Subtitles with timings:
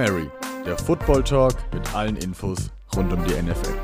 [0.00, 0.30] Mary,
[0.64, 3.74] der Football Talk mit allen Infos rund um die NFL.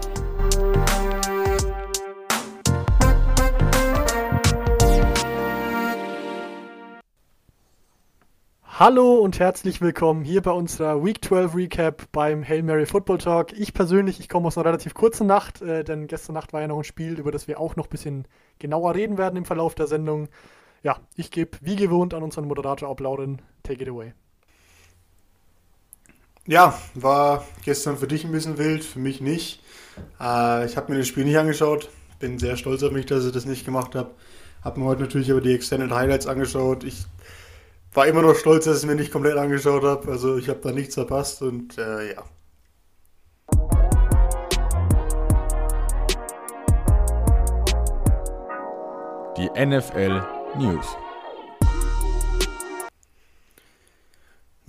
[8.65, 13.53] Hallo und herzlich willkommen hier bei unserer Week 12 Recap beim Hail Mary Football Talk.
[13.53, 16.69] Ich persönlich, ich komme aus einer relativ kurzen Nacht, äh, denn gestern Nacht war ja
[16.69, 18.27] noch ein Spiel, über das wir auch noch ein bisschen
[18.59, 20.30] genauer reden werden im Verlauf der Sendung.
[20.83, 23.43] Ja, ich gebe wie gewohnt an unseren Moderator ab, Lauren.
[23.62, 24.15] Take it away.
[26.49, 29.61] Ja, war gestern für dich ein bisschen wild, für mich nicht.
[30.21, 31.89] Äh, ich habe mir das Spiel nicht angeschaut,
[32.21, 34.13] bin sehr stolz auf mich, dass ich das nicht gemacht habe.
[34.63, 36.85] Habe mir heute natürlich aber die Extended Highlights angeschaut.
[36.85, 37.05] Ich
[37.95, 40.09] war immer noch stolz, dass ich es mir nicht komplett angeschaut habe.
[40.09, 42.23] Also ich habe da nichts verpasst und äh, ja.
[49.37, 50.23] Die NFL
[50.57, 50.87] News.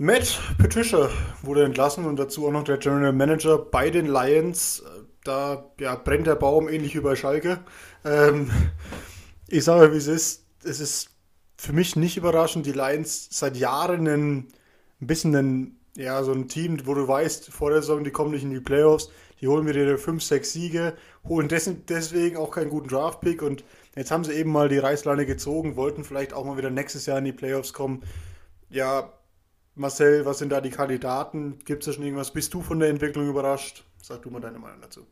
[0.00, 1.10] Matt Patricia
[1.42, 4.84] wurde entlassen und dazu auch noch der General Manager bei den Lions.
[5.24, 7.58] Da ja, brennt der Baum ähnlich wie bei Schalke.
[8.04, 8.48] Ähm,
[9.48, 10.44] ich sage, wie es ist.
[10.62, 11.10] Es ist
[11.56, 12.64] für mich nicht überraschend.
[12.66, 14.48] Die Lions seit Jahren ein,
[15.00, 18.44] bisschen ein, ja, so ein Team, wo du weißt, vor der Saison, die kommen nicht
[18.44, 19.10] in die Playoffs.
[19.40, 20.94] Die holen mir ihre 5, 6 Siege,
[21.26, 23.64] holen deswegen auch keinen guten Draft-Pick und
[23.96, 27.18] jetzt haben sie eben mal die Reißleine gezogen, wollten vielleicht auch mal wieder nächstes Jahr
[27.18, 28.02] in die Playoffs kommen.
[28.68, 29.12] Ja,
[29.78, 31.58] Marcel, was sind da die Kandidaten?
[31.64, 32.32] Gibt es da schon irgendwas?
[32.32, 33.84] Bist du von der Entwicklung überrascht?
[34.02, 35.06] Sag du mal deine Meinung dazu.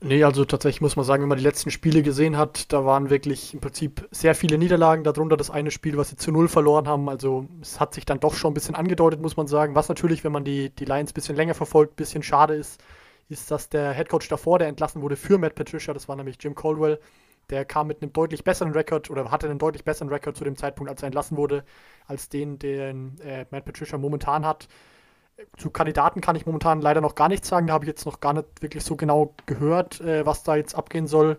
[0.00, 3.10] Nee, also tatsächlich muss man sagen, wenn man die letzten Spiele gesehen hat, da waren
[3.10, 6.86] wirklich im Prinzip sehr viele Niederlagen, darunter das eine Spiel, was sie zu null verloren
[6.86, 7.08] haben.
[7.08, 9.74] Also es hat sich dann doch schon ein bisschen angedeutet, muss man sagen.
[9.74, 12.80] Was natürlich, wenn man die, die Lions ein bisschen länger verfolgt, ein bisschen schade ist,
[13.28, 16.54] ist, dass der Headcoach davor, der entlassen wurde für Matt Patricia, das war nämlich Jim
[16.54, 17.00] Caldwell,
[17.50, 20.56] der kam mit einem deutlich besseren Rekord oder hatte einen deutlich besseren Rekord zu dem
[20.56, 21.64] Zeitpunkt, als er entlassen wurde,
[22.06, 24.68] als den, den äh, Matt Patricia momentan hat.
[25.56, 27.68] Zu Kandidaten kann ich momentan leider noch gar nichts sagen.
[27.68, 30.74] Da habe ich jetzt noch gar nicht wirklich so genau gehört, äh, was da jetzt
[30.74, 31.38] abgehen soll.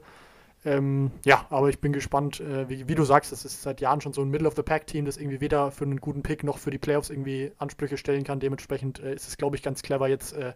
[0.65, 4.01] Ähm, ja, aber ich bin gespannt, äh, wie, wie, du sagst, es ist seit Jahren
[4.01, 7.09] schon so ein Middle-of-the-Pack-Team, das irgendwie weder für einen guten Pick noch für die Playoffs
[7.09, 8.39] irgendwie Ansprüche stellen kann.
[8.39, 10.53] Dementsprechend äh, ist es, glaube ich, ganz clever, jetzt äh,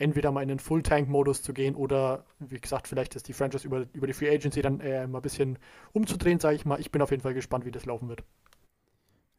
[0.00, 3.84] entweder mal in den Full-Tank-Modus zu gehen oder, wie gesagt, vielleicht ist die Franchise über,
[3.92, 5.58] über die Free Agency dann äh, mal ein bisschen
[5.92, 6.80] umzudrehen, sage ich mal.
[6.80, 8.24] Ich bin auf jeden Fall gespannt, wie das laufen wird.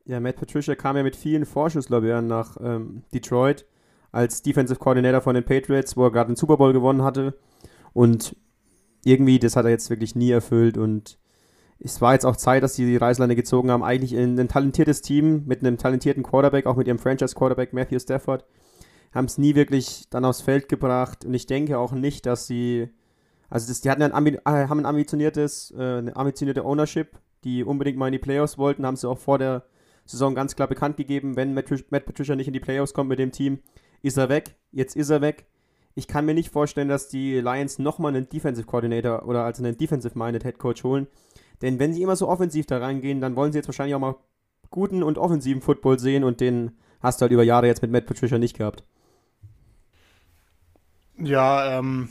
[0.06, 3.66] Ja, Matt Patricia kam ja mit vielen Vorschusslorbeeren nach ähm, Detroit
[4.12, 7.38] als Defensive Coordinator von den Patriots, wo er gerade den Super Bowl gewonnen hatte.
[7.94, 8.36] Und
[9.04, 10.78] irgendwie, das hat er jetzt wirklich nie erfüllt.
[10.78, 11.18] Und
[11.80, 13.84] es war jetzt auch Zeit, dass sie die Reißleine gezogen haben.
[13.84, 18.46] Eigentlich in ein talentiertes Team mit einem talentierten Quarterback, auch mit ihrem Franchise-Quarterback Matthew Stafford
[19.14, 22.90] haben es nie wirklich dann aufs Feld gebracht und ich denke auch nicht, dass sie,
[23.50, 27.98] also das, die hatten ein, äh, haben ein ambitioniertes, äh, eine ambitionierte Ownership, die unbedingt
[27.98, 29.64] mal in die Playoffs wollten, haben sie auch vor der
[30.06, 33.20] Saison ganz klar bekannt gegeben, wenn Matt, Matt Patricia nicht in die Playoffs kommt mit
[33.20, 33.60] dem Team,
[34.02, 35.46] ist er weg, jetzt ist er weg.
[35.94, 39.78] Ich kann mir nicht vorstellen, dass die Lions nochmal einen Defensive Coordinator oder also einen
[39.78, 41.08] Defensive-Minded Head Coach holen.
[41.62, 44.16] Denn wenn sie immer so offensiv da reingehen, dann wollen sie jetzt wahrscheinlich auch mal
[44.70, 46.72] guten und offensiven Football sehen und den
[47.02, 48.84] hast du halt über Jahre jetzt mit Matt Patricia nicht gehabt.
[51.24, 52.10] Ja, ähm,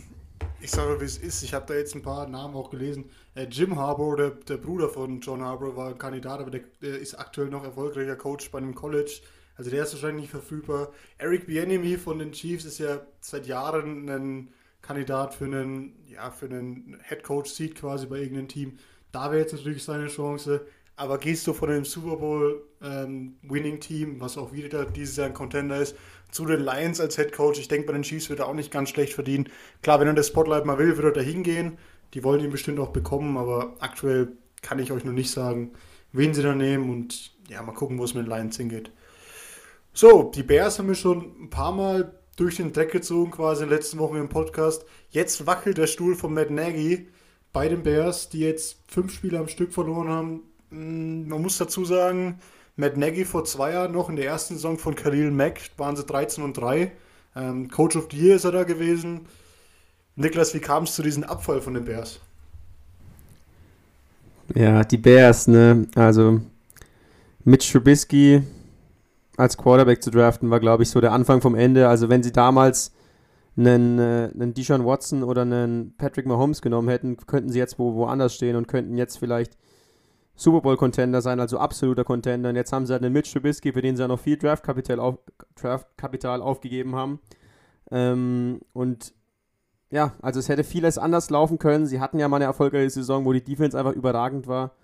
[0.60, 1.42] ich sage, wie es ist.
[1.42, 3.10] Ich habe da jetzt ein paar Namen auch gelesen.
[3.34, 7.00] Äh, Jim Harbour, der, der, Bruder von John Harbour, war ein Kandidat, aber der, der,
[7.00, 9.20] ist aktuell noch erfolgreicher Coach bei einem College.
[9.56, 10.92] Also der ist wahrscheinlich nicht verfügbar.
[11.18, 14.48] Eric Bieniemy von den Chiefs ist ja seit Jahren ein
[14.80, 18.78] Kandidat für einen, ja, für einen Head Coach Seat quasi bei irgendeinem Team.
[19.10, 20.64] Da wäre jetzt natürlich seine Chance.
[21.00, 23.36] Aber gehst du von dem Super Bowl ähm,
[24.18, 25.96] was auch wieder dieses Jahr ein Contender ist,
[26.30, 27.58] zu den Lions als Head Coach.
[27.58, 29.48] Ich denke, bei den Chiefs wird er auch nicht ganz schlecht verdienen.
[29.80, 31.78] Klar, wenn er das Spotlight mal will, wird er da hingehen.
[32.12, 35.72] Die wollen ihn bestimmt auch bekommen, aber aktuell kann ich euch noch nicht sagen,
[36.12, 38.92] wen sie da nehmen und ja, mal gucken, wo es mit den Lions hingeht.
[39.94, 43.70] So, die Bears haben wir schon ein paar Mal durch den Dreck gezogen, quasi in
[43.70, 44.84] den letzten Wochen im Podcast.
[45.08, 47.08] Jetzt wackelt der Stuhl von Matt Nagy
[47.54, 50.42] bei den Bears, die jetzt fünf Spiele am Stück verloren haben.
[50.70, 52.40] Hm, man muss dazu sagen,
[52.76, 56.04] Matt Nagy vor zwei Jahren noch in der ersten Saison von Khalil Mack waren sie
[56.04, 56.92] 13 und 3.
[57.36, 59.26] Ähm, Coach of the Year ist er da gewesen.
[60.16, 62.20] Niklas, wie kam es zu diesem Abfall von den Bears?
[64.54, 65.86] Ja, die Bears, ne?
[65.94, 66.40] Also
[67.44, 68.42] Mitch Trubisky
[69.36, 71.88] als Quarterback zu draften war, glaube ich, so der Anfang vom Ende.
[71.88, 72.92] Also wenn sie damals
[73.56, 77.94] einen, äh, einen Deshaun Watson oder einen Patrick Mahomes genommen hätten, könnten sie jetzt wo,
[77.94, 79.56] woanders stehen und könnten jetzt vielleicht
[80.40, 82.48] Super Bowl-Contender sein, also absoluter Contender.
[82.48, 84.98] Und jetzt haben sie halt einen Mitch Trubisky, für den sie ja noch viel Draftkapital
[84.98, 85.18] auf,
[85.54, 85.86] Draft
[86.24, 87.20] aufgegeben haben.
[87.90, 89.12] Ähm, und
[89.90, 91.86] ja, also es hätte vieles anders laufen können.
[91.86, 94.76] Sie hatten ja mal eine erfolgreiche Saison, wo die Defense einfach überragend war.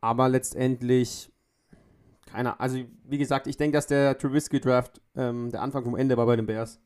[0.00, 1.32] Aber letztendlich
[2.26, 2.60] Keiner.
[2.60, 6.36] Also, wie gesagt, ich denke, dass der Trubisky-Draft ähm, der Anfang vom Ende war bei
[6.36, 6.80] den Bears.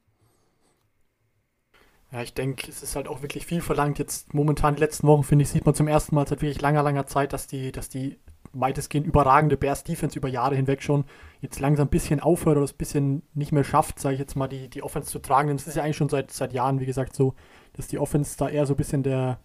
[2.13, 3.99] Ja, ich denke, es ist halt auch wirklich viel verlangt.
[3.99, 6.83] Jetzt momentan die letzten Wochen, finde ich, sieht man zum ersten Mal seit wirklich langer,
[6.83, 8.19] langer Zeit, dass die, dass die
[8.53, 11.05] weitestgehend überragende Bears Defense über Jahre hinweg schon
[11.41, 14.35] jetzt langsam ein bisschen aufhört oder es ein bisschen nicht mehr schafft, sage ich jetzt
[14.35, 15.49] mal, die, die Offense zu tragen.
[15.49, 17.35] Denn es ist ja eigentlich schon seit, seit Jahren, wie gesagt, so,
[17.75, 19.39] dass die Offense da eher so ein bisschen der,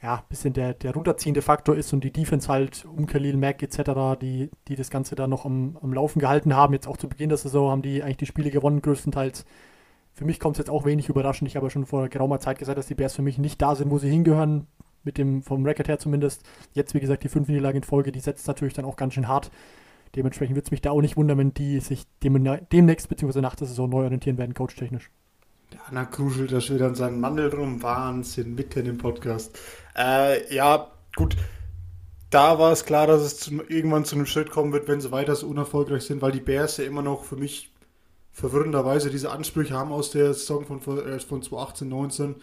[0.00, 4.18] ja, bisschen der, der runterziehende Faktor ist und die Defense halt um Khalil Mack etc.,
[4.20, 6.72] die, die das Ganze da noch am, am Laufen gehalten haben.
[6.72, 9.44] Jetzt auch zu Beginn der Saison haben die eigentlich die Spiele gewonnen, größtenteils
[10.20, 11.48] für mich kommt es jetzt auch wenig überraschend.
[11.48, 13.74] Ich habe ja schon vor geraumer Zeit gesagt, dass die Bears für mich nicht da
[13.74, 14.66] sind, wo sie hingehören.
[15.02, 16.42] Mit dem, vom Record her zumindest.
[16.74, 19.28] Jetzt, wie gesagt, die fünf Niederlagen in Folge, die setzt natürlich dann auch ganz schön
[19.28, 19.50] hart.
[20.14, 23.40] Dementsprechend wird es mich da auch nicht wundern, wenn die sich demnächst bzw.
[23.40, 25.10] nach der Saison neu orientieren werden, coachtechnisch.
[25.72, 27.82] Der Anna kruschelt da schon wieder an seinen Mandel drum.
[27.82, 29.58] Wahnsinn, mitten im Podcast.
[29.96, 31.34] Äh, ja, gut.
[32.28, 35.12] Da war es klar, dass es zum, irgendwann zu einem Schritt kommen wird, wenn sie
[35.12, 37.69] weiter so unerfolgreich sind, weil die Bears ja immer noch für mich
[38.32, 42.34] verwirrenderweise diese Ansprüche haben aus der Saison von, äh, von 2018, 19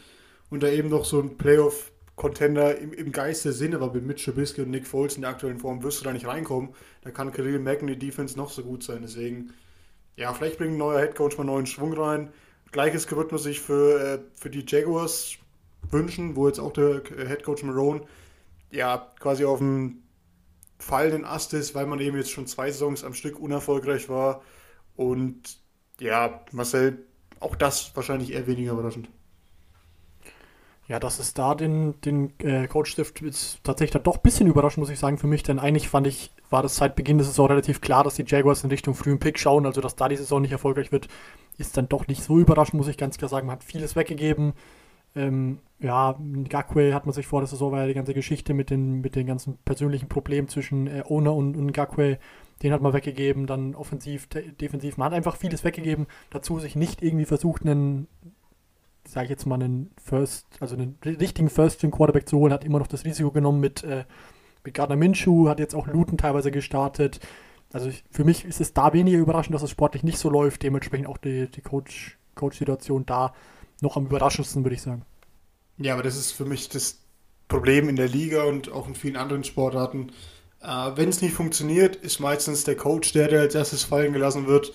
[0.49, 4.25] und da eben noch so ein Playoff-Contender im, im Geist der Sinne war mit Mitch
[4.25, 6.69] Trubisky und Nick Foles in der aktuellen Form, wirst du da nicht reinkommen.
[7.01, 8.99] Da kann Khalil Mack in die Defense noch so gut sein.
[9.01, 9.53] Deswegen,
[10.15, 12.31] ja, vielleicht bringt ein neuer Headcoach mal neuen Schwung rein.
[12.71, 15.37] Gleiches wird man sich für, äh, für die Jaguars
[15.89, 18.01] wünschen, wo jetzt auch der äh, Headcoach Marone
[18.71, 20.03] ja quasi auf dem
[20.79, 24.41] fallenden Ast ist, weil man eben jetzt schon zwei Saisons am Stück unerfolgreich war.
[24.95, 25.59] Und
[25.99, 27.05] ja, Marcel,
[27.39, 29.09] auch das wahrscheinlich eher weniger überraschend.
[30.87, 34.77] Ja, dass es da den, den äh, Coach trifft, ist tatsächlich doch ein bisschen überraschend,
[34.77, 35.43] muss ich sagen, für mich.
[35.43, 38.63] Denn eigentlich fand ich, war das seit Beginn der Saison relativ klar, dass die Jaguars
[38.63, 39.65] in Richtung frühen Pick schauen.
[39.65, 41.09] Also, dass da die Saison nicht erfolgreich wird,
[41.57, 43.47] ist dann doch nicht so überraschend, muss ich ganz klar sagen.
[43.47, 44.53] Man hat vieles weggegeben.
[45.13, 46.17] Ähm, ja,
[46.47, 49.27] Gakwe hat man sich vor der Saison, ja die ganze Geschichte mit den, mit den
[49.27, 52.17] ganzen persönlichen Problemen zwischen äh, Owner und, und Gakwe
[52.63, 54.97] den hat man weggegeben, dann offensiv, defensiv.
[54.97, 56.07] Man hat einfach vieles weggegeben.
[56.29, 58.07] Dazu sich nicht irgendwie versucht, einen,
[59.07, 62.87] sage ich jetzt mal, einen First, also einen richtigen First-Quarterback zu holen, hat immer noch
[62.87, 64.05] das Risiko genommen mit, äh,
[64.63, 67.19] mit Gardner Minshew, hat jetzt auch Luton teilweise gestartet.
[67.71, 70.63] Also ich, für mich ist es da weniger überraschend, dass es sportlich nicht so läuft.
[70.63, 73.33] Dementsprechend auch die, die Coach, Coach-Situation da
[73.81, 75.03] noch am überraschendsten, würde ich sagen.
[75.77, 77.03] Ja, aber das ist für mich das
[77.47, 80.11] Problem in der Liga und auch in vielen anderen Sportarten
[80.61, 84.47] äh, Wenn es nicht funktioniert, ist meistens der Coach der, der als erstes fallen gelassen
[84.47, 84.73] wird.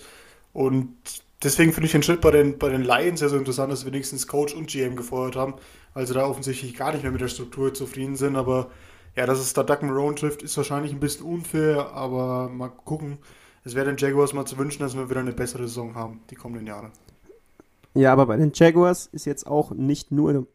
[0.53, 0.95] Und
[1.43, 4.27] deswegen finde ich den Schritt bei den, bei den Lions ja so interessant, dass wenigstens
[4.27, 5.55] Coach und GM gefeuert haben,
[5.93, 8.35] weil sie da offensichtlich gar nicht mehr mit der Struktur zufrieden sind.
[8.35, 8.69] Aber
[9.15, 13.17] ja, dass es da Doug Marone trifft, ist wahrscheinlich ein bisschen unfair, aber mal gucken.
[13.65, 16.35] Es wäre den Jaguars mal zu wünschen, dass wir wieder eine bessere Saison haben, die
[16.35, 16.91] kommenden Jahre.
[17.93, 20.47] Ja, aber bei den Jaguars ist jetzt auch nicht nur.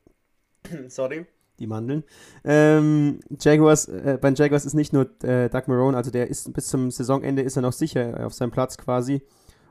[0.88, 1.26] Sorry
[1.58, 2.04] die Mandeln.
[2.44, 6.68] Ähm, Jaguars, äh, bei Jaguars ist nicht nur äh, Doug Marone, also der ist bis
[6.68, 9.22] zum Saisonende ist er noch sicher auf seinem Platz quasi.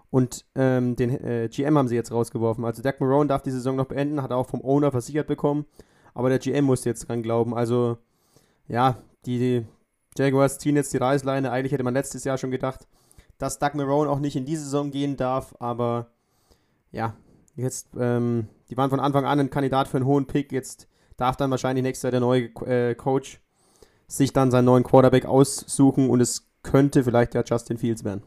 [0.09, 2.63] Und ähm, den äh, GM haben sie jetzt rausgeworfen.
[2.63, 5.65] Also Doug Marone darf die Saison noch beenden, hat er auch vom Owner versichert bekommen.
[6.13, 7.53] Aber der GM muss jetzt dran glauben.
[7.53, 7.97] Also,
[8.67, 9.65] ja, die
[10.17, 11.51] Jaguars ziehen jetzt die Reißleine.
[11.51, 12.87] Eigentlich hätte man letztes Jahr schon gedacht,
[13.37, 15.55] dass Doug Marone auch nicht in diese Saison gehen darf.
[15.59, 16.07] Aber
[16.91, 17.15] ja,
[17.55, 20.51] jetzt, ähm, die waren von Anfang an ein Kandidat für einen hohen Pick.
[20.51, 20.87] Jetzt
[21.17, 23.39] darf dann wahrscheinlich nächstes Jahr der neue äh, Coach
[24.07, 28.23] sich dann seinen neuen Quarterback aussuchen und es könnte vielleicht ja Justin Fields werden.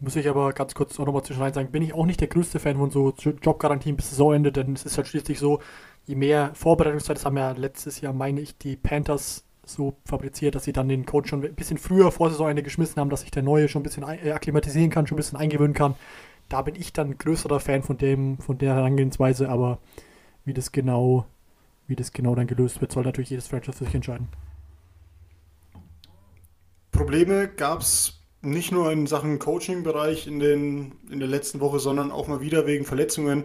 [0.00, 2.58] Muss ich aber ganz kurz auch nochmal zwischen sagen, bin ich auch nicht der größte
[2.58, 5.60] Fan von so Jobgarantien bis Saisonende, denn es ist halt schließlich so,
[6.06, 10.64] je mehr Vorbereitungszeit, das haben ja letztes Jahr, meine ich, die Panthers so fabriziert, dass
[10.64, 13.42] sie dann den Coach schon ein bisschen früher vor Saisonende geschmissen haben, dass sich der
[13.42, 15.94] Neue schon ein bisschen äh, akklimatisieren kann, schon ein bisschen eingewöhnen kann.
[16.48, 19.78] Da bin ich dann größerer Fan von dem, von der Herangehensweise, aber
[20.44, 21.26] wie das genau,
[21.86, 24.28] wie das genau dann gelöst wird, soll natürlich jedes Franchise für sich entscheiden.
[26.92, 32.26] Probleme gab es nicht nur in Sachen Coaching-Bereich in, in der letzten Woche, sondern auch
[32.26, 33.44] mal wieder wegen Verletzungen.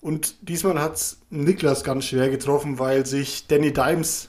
[0.00, 4.28] Und diesmal hat es Niklas ganz schwer getroffen, weil sich Danny Dimes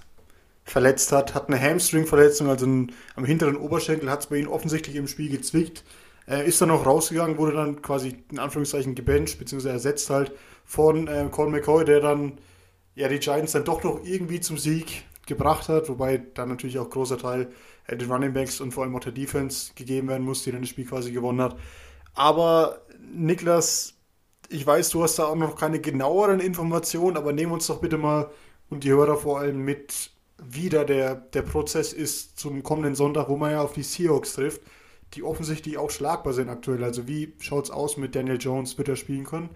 [0.64, 4.96] verletzt hat, hat eine Hamstring-Verletzung, also ein, am hinteren Oberschenkel, hat es bei ihm offensichtlich
[4.96, 5.84] im Spiel gezwickt.
[6.26, 10.34] Er ist dann auch rausgegangen, wurde dann quasi in Anführungszeichen gebencht, beziehungsweise ersetzt halt
[10.68, 12.34] von äh, Colin McCoy, der dann
[12.94, 16.90] ja die Giants dann doch noch irgendwie zum Sieg gebracht hat, wobei dann natürlich auch
[16.90, 17.50] großer Teil
[17.88, 20.62] äh, den Running Backs und vor allem auch der Defense gegeben werden muss, die dann
[20.62, 21.58] das Spiel quasi gewonnen hat.
[22.14, 22.82] Aber
[23.14, 23.94] Niklas,
[24.50, 27.98] ich weiß, du hast da auch noch keine genaueren Informationen, aber nehmen uns doch bitte
[27.98, 28.30] mal
[28.70, 33.30] und die Hörer vor allem mit, wie da der, der Prozess ist zum kommenden Sonntag,
[33.30, 34.62] wo man ja auf die Seahawks trifft,
[35.14, 36.84] die offensichtlich auch schlagbar sind aktuell.
[36.84, 39.50] Also wie schaut es aus mit Daniel Jones, wird er spielen können?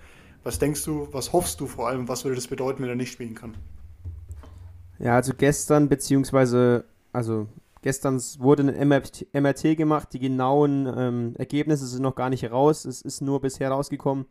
[0.44, 3.12] Was denkst du, was hoffst du vor allem, was würde das bedeuten, wenn er nicht
[3.12, 3.54] spielen kann?
[4.98, 7.48] Ja, also gestern, beziehungsweise, also
[7.82, 12.86] gestern wurde ein MRT gemacht, die genauen ähm, Ergebnisse sind noch gar nicht raus.
[12.86, 14.26] Es ist nur bisher rausgekommen,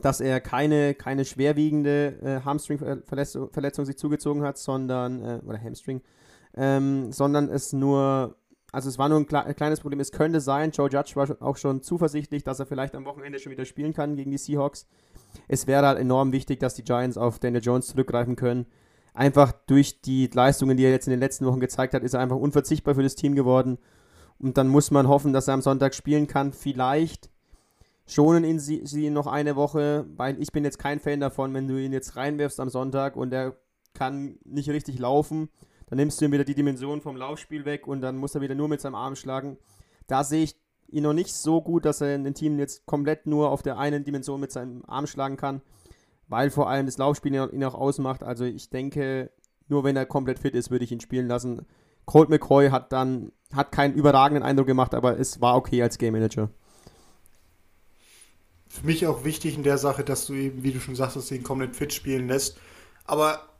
[0.00, 6.00] dass er keine, keine schwerwiegende äh, Hamstring-Verletzung Verletzung sich zugezogen hat, sondern, äh, oder Hamstring,
[6.54, 8.36] ähm, sondern es nur,
[8.72, 10.00] also es war nur ein, kle ein, kleines Problem.
[10.00, 13.52] Es könnte sein, Joe Judge war auch schon zuversichtlich, dass er vielleicht am Wochenende schon
[13.52, 14.86] wieder spielen kann gegen die Seahawks.
[15.46, 18.66] Es wäre halt enorm wichtig, dass die Giants auf Daniel Jones zurückgreifen können.
[19.12, 22.20] Einfach durch die Leistungen, die er jetzt in den letzten Wochen gezeigt hat, ist er
[22.20, 23.76] einfach unverzichtbar für das Team geworden.
[24.38, 26.54] Und dann muss man hoffen, dass er am Sonntag spielen kann.
[26.54, 27.30] Vielleicht
[28.06, 31.68] schonen ihn sie, sie noch eine Woche, weil ich bin jetzt kein Fan davon, wenn
[31.68, 33.54] du ihn jetzt reinwirfst am Sonntag und er
[33.92, 35.50] kann nicht richtig laufen,
[35.92, 38.54] dann nimmst du ihm wieder die Dimension vom Laufspiel weg und dann muss er wieder
[38.54, 39.58] nur mit seinem Arm schlagen.
[40.06, 40.56] Da sehe ich
[40.88, 43.76] ihn noch nicht so gut, dass er in den Team jetzt komplett nur auf der
[43.76, 45.60] einen Dimension mit seinem Arm schlagen kann,
[46.28, 48.22] weil vor allem das Laufspiel ihn auch ausmacht.
[48.22, 49.32] Also ich denke,
[49.68, 51.66] nur wenn er komplett fit ist, würde ich ihn spielen lassen.
[52.06, 56.14] Colt McCoy hat dann hat keinen überragenden Eindruck gemacht, aber es war okay als Game
[56.14, 56.48] Manager
[58.70, 61.42] für mich auch wichtig in der Sache, dass du eben, wie du schon sagst, ihn
[61.42, 62.56] komplett fit spielen lässt.
[63.04, 63.51] Aber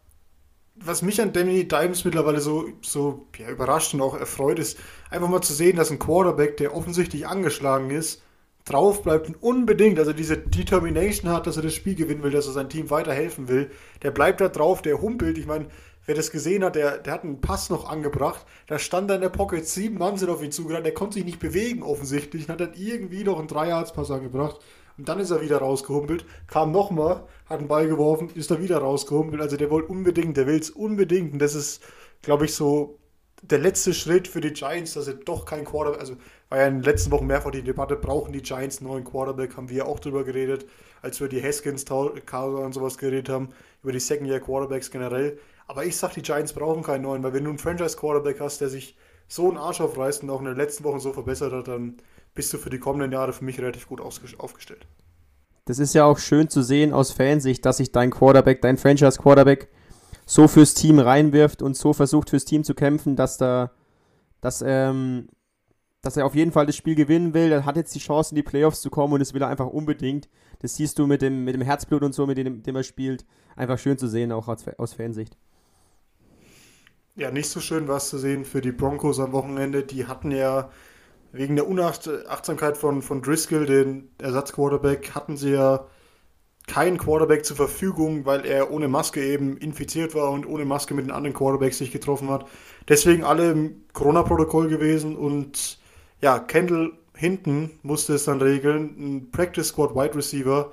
[0.74, 4.78] was mich an Danny Dimes mittlerweile so, so ja, überrascht und auch erfreut ist,
[5.10, 8.22] einfach mal zu sehen, dass ein Quarterback, der offensichtlich angeschlagen ist,
[8.64, 12.46] drauf bleibt und unbedingt, also diese Determination hat, dass er das Spiel gewinnen will, dass
[12.46, 13.70] er sein Team weiterhelfen will,
[14.02, 15.36] der bleibt da drauf, der humpelt.
[15.36, 15.66] Ich meine,
[16.06, 19.22] wer das gesehen hat, der, der hat einen Pass noch angebracht, da stand er in
[19.22, 22.52] der Pocket, sieben Mann sind auf ihn zugerannt, der konnte sich nicht bewegen offensichtlich, und
[22.52, 24.60] hat dann irgendwie noch einen Dreierpass angebracht
[24.98, 28.78] und dann ist er wieder rausgehumpelt, kam nochmal, hat einen Ball geworfen, ist er wieder
[28.78, 29.40] rausgehumpelt.
[29.40, 31.32] Also der wollte unbedingt, der will es unbedingt.
[31.32, 31.82] Und das ist,
[32.22, 32.98] glaube ich, so
[33.42, 36.16] der letzte Schritt für die Giants, dass sie doch kein Quarterback, also
[36.48, 39.56] war ja in den letzten Wochen mehrfach die Debatte, brauchen die Giants einen neuen Quarterback,
[39.56, 40.66] haben wir ja auch drüber geredet,
[41.00, 43.48] als wir die Haskins, Kauser und sowas geredet haben,
[43.82, 45.38] über die Second-Year-Quarterbacks generell.
[45.66, 48.68] Aber ich sag, die Giants brauchen keinen neuen, weil wenn du einen Franchise-Quarterback hast, der
[48.68, 48.96] sich
[49.26, 51.96] so einen Arsch aufreißt und auch in den letzten Wochen so verbessert hat, dann
[52.34, 54.86] bist du für die kommenden Jahre für mich relativ gut aufgestellt.
[55.64, 59.68] Das ist ja auch schön zu sehen aus Fansicht, dass sich dein Quarterback, dein Franchise-Quarterback
[60.26, 63.70] so fürs Team reinwirft und so versucht fürs Team zu kämpfen, dass da,
[64.40, 65.28] dass, ähm,
[66.00, 67.52] dass er auf jeden Fall das Spiel gewinnen will.
[67.52, 69.68] Er hat jetzt die Chance, in die Playoffs zu kommen und das will er einfach
[69.68, 70.28] unbedingt.
[70.60, 73.24] Das siehst du mit dem, mit dem Herzblut und so, mit dem, dem er spielt.
[73.54, 75.36] Einfach schön zu sehen, auch aus, aus Fansicht.
[77.14, 79.84] Ja, nicht so schön war es zu sehen für die Broncos am Wochenende.
[79.84, 80.70] Die hatten ja
[81.32, 85.86] wegen der Unachtsamkeit von, von Driscoll, den Ersatzquarterback, hatten sie ja
[86.66, 91.06] keinen Quarterback zur Verfügung, weil er ohne Maske eben infiziert war und ohne Maske mit
[91.06, 92.46] den anderen Quarterbacks sich getroffen hat.
[92.88, 95.78] Deswegen alle im Corona-Protokoll gewesen und
[96.20, 98.94] ja, Kendall hinten musste es dann regeln.
[98.98, 100.72] Ein Practice Squad Wide Receiver.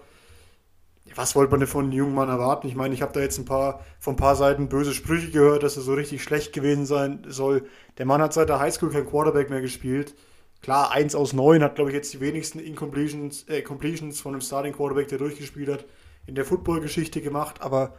[1.15, 2.67] Was wollte man denn von einem jungen Mann erwarten?
[2.67, 5.63] Ich meine, ich habe da jetzt ein paar von ein paar Seiten böse Sprüche gehört,
[5.63, 7.65] dass er so richtig schlecht gewesen sein soll.
[7.97, 10.13] Der Mann hat seit der Highschool kein Quarterback mehr gespielt.
[10.61, 14.41] Klar, 1 aus 9 hat, glaube ich, jetzt die wenigsten Incompletions äh, Completions von einem
[14.41, 15.85] Starting Quarterback, der durchgespielt hat,
[16.25, 17.61] in der Football-Geschichte gemacht.
[17.61, 17.95] Aber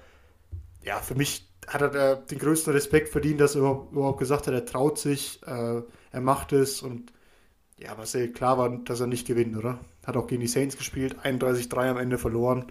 [0.83, 4.67] ja, für mich hat er den größten Respekt verdient, dass er überhaupt gesagt hat, er
[4.67, 7.13] traut sich, äh, er macht es und
[7.79, 9.79] ja, was ja klar war, dass er nicht gewinnt, oder?
[10.05, 12.67] Hat auch gegen die Saints gespielt, 31-3 am Ende verloren.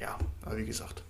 [0.00, 1.02] Ja, aber wie gesagt.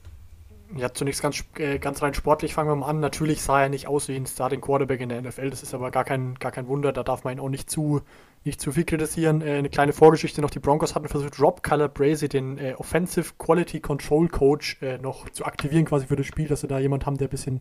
[0.77, 3.01] Ja, zunächst ganz, äh, ganz rein sportlich fangen wir mal an.
[3.01, 5.51] Natürlich sah er nicht aus wie ein Starting Quarterback in der NFL.
[5.51, 6.93] Das ist aber gar kein, gar kein Wunder.
[6.93, 8.01] Da darf man ihn auch nicht zu,
[8.45, 9.43] nicht zu viel kritisieren.
[9.43, 10.51] Äh, eine kleine Vorgeschichte noch.
[10.51, 15.45] Die Broncos hatten versucht, Rob Calabrese, den äh, Offensive Quality Control Coach, äh, noch zu
[15.45, 17.61] aktivieren quasi für das Spiel, dass sie da jemand haben, der ein bisschen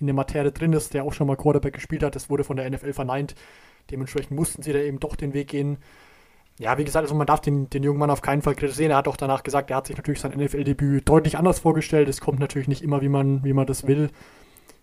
[0.00, 2.16] in der Materie drin ist, der auch schon mal Quarterback gespielt hat.
[2.16, 3.34] Das wurde von der NFL verneint.
[3.90, 5.78] Dementsprechend mussten sie da eben doch den Weg gehen.
[6.58, 8.90] Ja, wie gesagt, also man darf den, den jungen Mann auf keinen Fall kritisieren.
[8.90, 12.08] Er hat auch danach gesagt, er hat sich natürlich sein NFL-Debüt deutlich anders vorgestellt.
[12.08, 14.10] Es kommt natürlich nicht immer, wie man, wie man das will.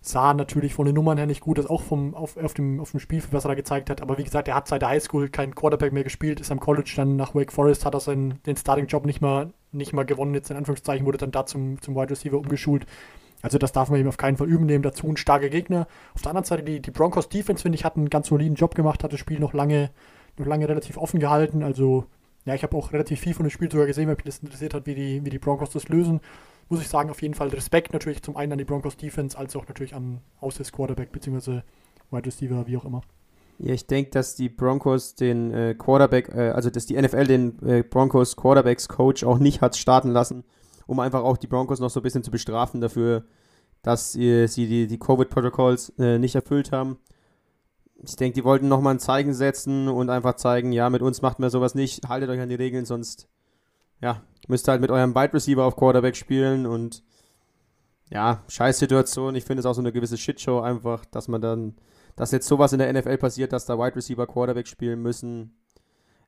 [0.00, 2.92] Sah natürlich von den Nummern her nicht gut, ist auch vom, auf, auf, dem, auf
[2.92, 4.00] dem Spiel, was er da gezeigt hat.
[4.00, 6.92] Aber wie gesagt, er hat seit der Highschool keinen Quarterback mehr gespielt, ist am College
[6.96, 10.50] dann nach Wake Forest, hat er seinen, den Starting-Job nicht mal, nicht mal gewonnen, jetzt
[10.50, 12.86] in Anführungszeichen, wurde dann da zum, zum Wide Receiver umgeschult.
[13.42, 14.82] Also das darf man ihm auf keinen Fall üben nehmen.
[14.82, 15.88] Dazu ein starker Gegner.
[16.14, 18.74] Auf der anderen Seite, die, die Broncos Defense, finde ich, hat einen ganz soliden Job
[18.74, 19.90] gemacht, hat das Spiel noch lange
[20.38, 21.62] noch lange relativ offen gehalten.
[21.62, 22.06] Also,
[22.44, 24.74] ja, ich habe auch relativ viel von dem Spiel sogar gesehen, weil mich das interessiert
[24.74, 26.20] hat, wie die, wie die Broncos das lösen.
[26.68, 29.54] Muss ich sagen, auf jeden Fall Respekt natürlich zum einen an die Broncos Defense, als
[29.56, 31.60] auch natürlich an Aussys Quarterback bzw.
[32.10, 33.02] Wide Receiver, wie auch immer.
[33.58, 37.62] Ja, ich denke, dass die Broncos den äh, Quarterback, äh, also dass die NFL den
[37.66, 40.44] äh, Broncos Quarterbacks Coach auch nicht hat starten lassen,
[40.86, 43.24] um einfach auch die Broncos noch so ein bisschen zu bestrafen dafür,
[43.82, 46.98] dass sie die, die Covid-Protokolls äh, nicht erfüllt haben
[48.02, 51.38] ich denke, die wollten nochmal ein Zeichen setzen und einfach zeigen, ja, mit uns macht
[51.38, 53.28] man sowas nicht, haltet euch an die Regeln, sonst,
[54.00, 57.02] ja, müsst ihr halt mit eurem Wide Receiver auf Quarterback spielen und
[58.10, 59.34] ja, scheiß Situation.
[59.34, 61.74] Ich finde es auch so eine gewisse Shitshow einfach, dass man dann
[62.16, 65.54] dass jetzt sowas in der NFL passiert, dass da Wide Receiver Quarterback spielen müssen,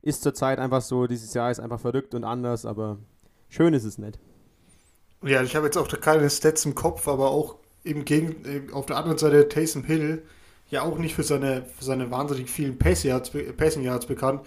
[0.01, 2.99] ist zurzeit einfach so, dieses Jahr ist einfach verrückt und anders, aber
[3.49, 4.19] schön ist es nicht.
[5.23, 8.97] Ja, ich habe jetzt auch keine Stats im Kopf, aber auch im Gegen auf der
[8.97, 10.23] anderen Seite Taysom Hill
[10.69, 14.41] ja auch nicht für seine, für seine wahnsinnig vielen Passing Yards, bekannt.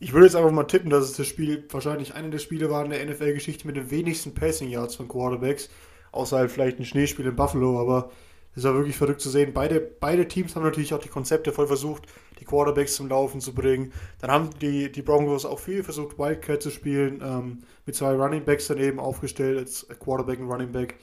[0.00, 2.84] Ich würde jetzt einfach mal tippen, dass es das Spiel wahrscheinlich eine der Spiele war
[2.84, 5.70] in der NFL-Geschichte mit den wenigsten Passing Yards von Quarterbacks,
[6.12, 8.10] außer halt vielleicht ein Schneespiel in Buffalo, aber
[8.56, 9.52] es war wirklich verrückt zu sehen.
[9.52, 12.04] Beide, beide Teams haben natürlich auch die Konzepte voll versucht,
[12.38, 13.92] die Quarterbacks zum Laufen zu bringen.
[14.20, 18.44] Dann haben die, die Broncos auch viel versucht, Wildcat zu spielen, ähm, mit zwei Running
[18.44, 20.96] Backs daneben aufgestellt, als Quarterback und Running Back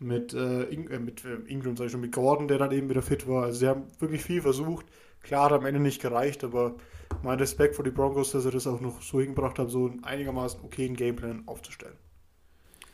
[0.00, 2.88] mit, äh, In äh, mit äh, Ingram, sag ich schon, mit Gordon, der dann eben
[2.88, 3.44] wieder fit war.
[3.44, 4.86] Also sie haben wirklich viel versucht.
[5.22, 6.76] Klar hat am Ende nicht gereicht, aber
[7.22, 10.02] mein Respekt vor die Broncos, dass sie das auch noch so hingebracht haben, so einen
[10.02, 11.96] einigermaßen okayen Gameplan aufzustellen.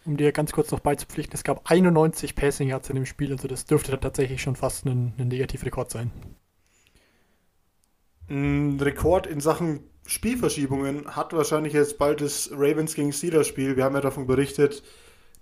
[0.04, 3.48] Um dir ganz kurz noch beizupflichten, es gab 91 Passing Yards in dem Spiel, also
[3.48, 6.12] das dürfte dann tatsächlich schon fast ein, ein Negativrekord sein.
[8.28, 13.76] Ein Rekord in Sachen Spielverschiebungen hat wahrscheinlich jetzt bald das Ravens gegen Steelers Spiel.
[13.76, 14.82] Wir haben ja davon berichtet,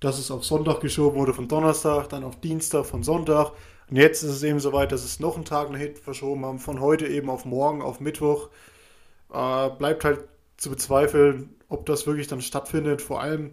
[0.05, 3.53] dass es auf Sonntag geschoben wurde von Donnerstag, dann auf Dienstag von Sonntag.
[3.89, 6.59] Und jetzt ist es eben soweit, dass es noch einen Tag nach hinten verschoben haben,
[6.59, 8.51] von heute eben auf morgen, auf Mittwoch.
[9.33, 10.21] Äh, bleibt halt
[10.57, 13.03] zu bezweifeln, ob das wirklich dann stattfindet.
[13.03, 13.53] Vor allem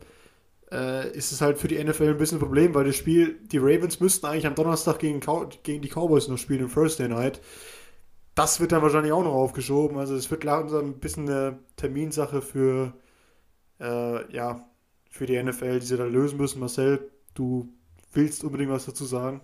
[0.72, 3.58] äh, ist es halt für die NFL ein bisschen ein Problem, weil das Spiel, die
[3.58, 5.22] Ravens müssten eigentlich am Donnerstag gegen,
[5.64, 7.42] gegen die Cowboys noch spielen im Thursday Night.
[8.36, 9.98] Das wird dann wahrscheinlich auch noch aufgeschoben.
[9.98, 12.94] Also es wird langsam ein bisschen eine Terminsache für,
[13.80, 14.66] äh, ja,
[15.12, 16.60] für die NFL, die sie da lösen müssen.
[16.60, 17.70] Marcel, du
[18.14, 19.42] willst unbedingt was dazu sagen?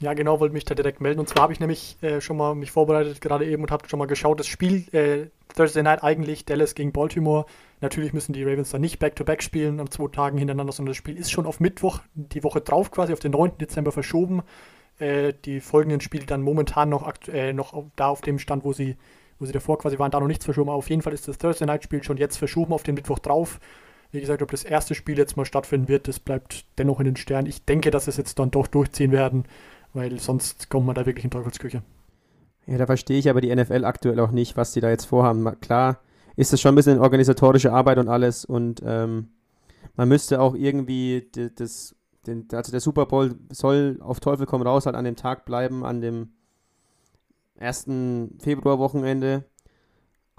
[0.00, 1.18] Ja, genau, wollte mich da direkt melden.
[1.18, 3.98] Und zwar habe ich nämlich äh, schon mal mich vorbereitet gerade eben und habe schon
[3.98, 5.26] mal geschaut, das Spiel äh,
[5.56, 7.46] Thursday Night eigentlich Dallas gegen Baltimore.
[7.80, 10.96] Natürlich müssen die Ravens dann nicht Back-to-Back -back spielen an zwei Tagen hintereinander, sondern das
[10.96, 13.58] Spiel ist schon auf Mittwoch, die Woche drauf quasi, auf den 9.
[13.58, 14.42] Dezember verschoben.
[14.98, 18.96] Äh, die folgenden Spiele dann momentan noch, äh, noch da auf dem Stand, wo sie,
[19.40, 20.70] wo sie davor quasi waren, da noch nichts verschoben.
[20.70, 23.18] Aber auf jeden Fall ist das Thursday Night Spiel schon jetzt verschoben auf den Mittwoch
[23.18, 23.58] drauf.
[24.10, 27.16] Wie gesagt, ob das erste Spiel jetzt mal stattfinden wird, das bleibt dennoch in den
[27.16, 27.46] Sternen.
[27.46, 29.44] Ich denke, dass es jetzt dann doch durchziehen werden
[29.92, 31.82] weil sonst kommt man da wirklich in Teufelsküche.
[32.66, 35.44] Ja, da verstehe ich aber die NFL aktuell auch nicht, was sie da jetzt vorhaben.
[35.60, 36.00] Klar
[36.36, 39.28] ist das schon ein bisschen organisatorische Arbeit und alles und ähm,
[39.96, 44.86] man müsste auch irgendwie das, den, also der Super Bowl soll auf Teufel komm raus
[44.86, 46.28] halt an dem Tag bleiben, an dem
[47.58, 47.86] 1.
[48.38, 49.44] Februarwochenende.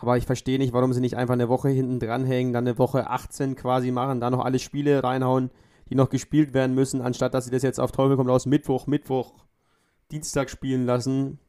[0.02, 3.10] Aber ich verstehe nicht, warum sie nicht einfach eine Woche hinten dranhängen, dann eine Woche
[3.10, 5.52] 18 quasi machen, dann noch alle Spiele reinhauen,
[5.90, 8.88] die noch gespielt werden müssen, anstatt dass sie das jetzt auf Teufel komm raus Mittwoch,
[8.88, 9.34] Mittwoch
[10.12, 11.40] Dienstag spielen lassen.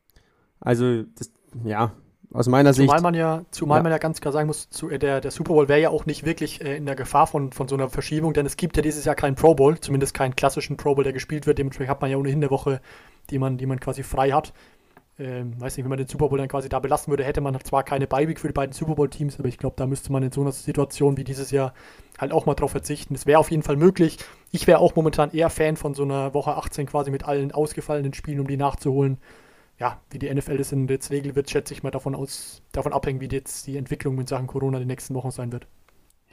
[0.61, 1.33] Also, das,
[1.65, 1.93] ja,
[2.33, 3.03] aus meiner zumal Sicht.
[3.03, 3.83] Man ja, zumal ja.
[3.83, 6.07] man ja ganz klar sagen muss, zu, äh, der, der Super Bowl wäre ja auch
[6.07, 8.83] nicht wirklich äh, in der Gefahr von, von so einer Verschiebung, denn es gibt ja
[8.83, 11.59] dieses Jahr keinen Pro Bowl, zumindest keinen klassischen Pro Bowl, der gespielt wird.
[11.59, 12.81] Dementsprechend hat man ja ohnehin eine Woche,
[13.31, 14.53] die man, die man quasi frei hat.
[15.21, 17.59] Ähm, weiß nicht, wenn man den Super Bowl dann quasi da belassen würde, hätte man
[17.63, 20.33] zwar keine Beiweg für die beiden Super Bowl-Teams, aber ich glaube, da müsste man in
[20.33, 21.75] so einer Situation wie dieses Jahr
[22.19, 23.13] halt auch mal drauf verzichten.
[23.13, 24.17] Das wäre auf jeden Fall möglich.
[24.51, 28.15] Ich wäre auch momentan eher Fan von so einer Woche 18 quasi mit allen ausgefallenen
[28.15, 29.19] Spielen, um die nachzuholen.
[29.79, 33.21] Ja, wie die NFL das jetzt regeln wird, schätze ich mal davon aus, davon abhängen,
[33.21, 35.67] wie jetzt die Entwicklung mit Sachen Corona die nächsten Wochen sein wird.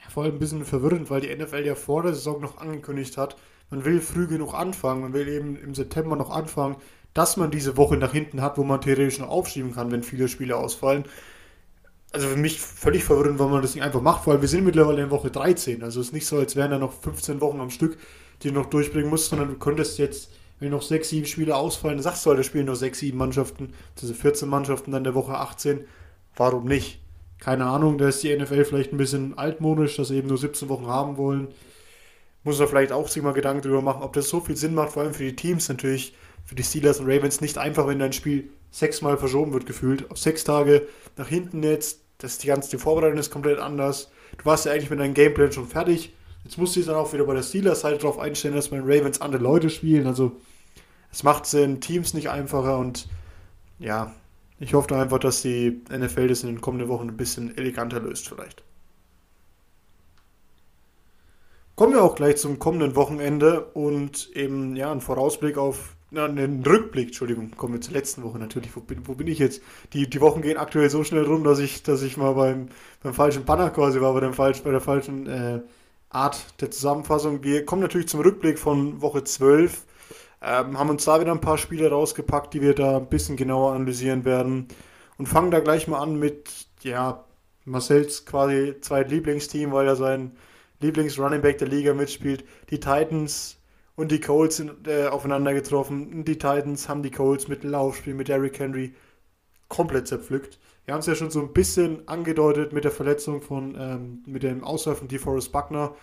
[0.02, 3.18] Ja, vor allem ein bisschen verwirrend, weil die NFL ja vor der Saison noch angekündigt
[3.18, 3.36] hat,
[3.70, 6.76] man will früh genug anfangen, man will eben im September noch anfangen,
[7.18, 10.28] dass man diese Woche nach hinten hat, wo man theoretisch noch aufschieben kann, wenn viele
[10.28, 11.04] Spiele ausfallen.
[12.12, 15.02] Also für mich völlig verwirrend, weil man das nicht einfach macht, weil wir sind mittlerweile
[15.02, 15.82] in Woche 13.
[15.82, 17.98] Also es ist nicht so, als wären da noch 15 Wochen am Stück,
[18.40, 22.00] die du noch durchbringen musst, sondern du könntest jetzt, wenn noch 6, 7 Spiele ausfallen,
[22.00, 25.34] sagst du halt, da spielen noch 6, 7 Mannschaften, diese 14 Mannschaften dann der Woche
[25.34, 25.80] 18.
[26.36, 27.00] Warum nicht?
[27.40, 30.68] Keine Ahnung, da ist die NFL vielleicht ein bisschen altmodisch, dass sie eben nur 17
[30.68, 31.48] Wochen haben wollen.
[32.44, 34.92] Muss man vielleicht auch sich mal Gedanken darüber machen, ob das so viel Sinn macht,
[34.92, 36.14] vor allem für die Teams natürlich
[36.48, 40.10] für die Steelers und Ravens nicht einfach, wenn dein Spiel sechsmal verschoben wird, gefühlt.
[40.10, 42.00] Auf sechs Tage nach hinten jetzt.
[42.16, 44.10] Das die ganze die Vorbereitung ist komplett anders.
[44.38, 46.14] Du warst ja eigentlich mit deinem Gameplan schon fertig.
[46.44, 49.20] Jetzt musst du dich dann auch wieder bei der Steelers-Seite darauf einstellen, dass den Ravens
[49.20, 50.06] andere Leute spielen.
[50.06, 50.40] Also
[51.12, 53.08] es macht Sinn, Teams nicht einfacher und
[53.78, 54.14] ja,
[54.58, 58.26] ich hoffe einfach, dass die NFL das in den kommenden Wochen ein bisschen eleganter löst
[58.26, 58.64] vielleicht.
[61.76, 66.64] Kommen wir auch gleich zum kommenden Wochenende und eben ja, ein Vorausblick auf na, einen
[66.64, 68.74] Rückblick, Entschuldigung, kommen wir zur letzten Woche natürlich.
[68.74, 69.62] Wo bin, wo bin ich jetzt?
[69.92, 72.68] Die, die Wochen gehen aktuell so schnell rum, dass ich, dass ich mal beim,
[73.02, 75.60] beim falschen Banner quasi war, bei, dem falsch, bei der falschen äh,
[76.10, 77.42] Art der Zusammenfassung.
[77.42, 79.84] Wir kommen natürlich zum Rückblick von Woche 12.
[80.40, 83.72] Ähm, haben uns da wieder ein paar Spiele rausgepackt, die wir da ein bisschen genauer
[83.72, 84.68] analysieren werden.
[85.18, 86.48] Und fangen da gleich mal an mit,
[86.82, 87.24] ja,
[87.66, 90.32] Marcells quasi zweit Lieblingsteam, weil er sein
[90.80, 92.44] Lieblings-Running Back der Liga mitspielt.
[92.70, 93.58] Die Titans
[93.98, 96.24] und die Colts sind äh, aufeinander getroffen.
[96.24, 98.94] Die Titans haben die Colts mit dem Laufspiel, mit Derrick Henry
[99.66, 100.60] komplett zerpflückt.
[100.84, 104.44] Wir haben es ja schon so ein bisschen angedeutet mit der Verletzung von, ähm, mit
[104.44, 105.96] dem Ausfall von DeForest Buckner.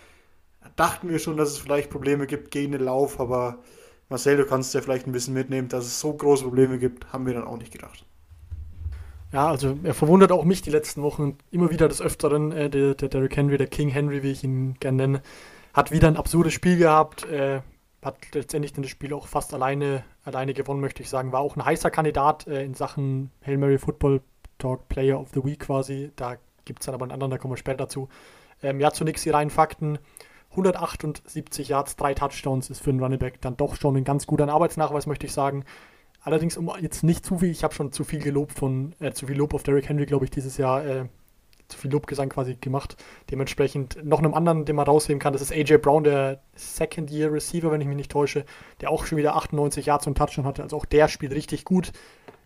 [0.60, 3.60] Da dachten wir schon, dass es vielleicht Probleme gibt gegen den Lauf, aber
[4.10, 7.24] Marcel, du kannst ja vielleicht ein bisschen mitnehmen, dass es so große Probleme gibt, haben
[7.24, 8.04] wir dann auch nicht gedacht.
[9.32, 12.94] Ja, also er verwundert auch mich die letzten Wochen immer wieder des Öfteren, äh, der,
[12.94, 15.22] der Derrick Henry, der King Henry, wie ich ihn gerne nenne,
[15.72, 17.62] hat wieder ein absurdes Spiel gehabt, äh,
[18.06, 21.32] hat letztendlich das Spiel auch fast alleine, alleine gewonnen, möchte ich sagen.
[21.32, 24.22] War auch ein heißer Kandidat äh, in Sachen Hail Mary Football
[24.58, 26.12] Talk Player of the Week quasi.
[26.16, 28.08] Da gibt es dann aber einen anderen, da kommen wir später dazu.
[28.62, 29.98] Ähm, ja, zunächst die reinen Fakten.
[30.50, 34.48] 178 Yards, drei Touchdowns ist für einen Running Back dann doch schon ein ganz guter
[34.48, 35.64] Arbeitsnachweis, möchte ich sagen.
[36.22, 39.26] Allerdings, um jetzt nicht zu viel, ich habe schon zu viel gelobt von, äh, zu
[39.26, 41.04] viel Lob auf Derrick Henry, glaube ich, dieses Jahr äh,
[41.68, 42.96] zu viel Lobgesang quasi gemacht.
[43.30, 47.80] Dementsprechend noch einem anderen, den man rausheben kann, das ist AJ Brown, der Second-Year-Receiver, wenn
[47.80, 48.44] ich mich nicht täusche,
[48.80, 50.62] der auch schon wieder 98 Yards und Touchdown hatte.
[50.62, 51.92] Also auch der spielt richtig gut.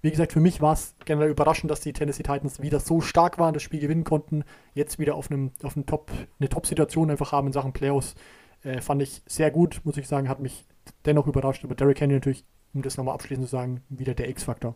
[0.03, 3.39] Wie gesagt, für mich war es generell überraschend, dass die Tennessee Titans wieder so stark
[3.39, 4.45] waren, das Spiel gewinnen konnten.
[4.73, 8.15] Jetzt wieder auf einem, auf einem Top, eine Top-Situation einfach haben in Sachen Playoffs.
[8.63, 10.65] Äh, fand ich sehr gut, muss ich sagen, hat mich
[11.05, 11.65] dennoch überrascht.
[11.65, 14.75] Aber Derrick Henry natürlich, um das nochmal abschließend zu sagen, wieder der X-Faktor.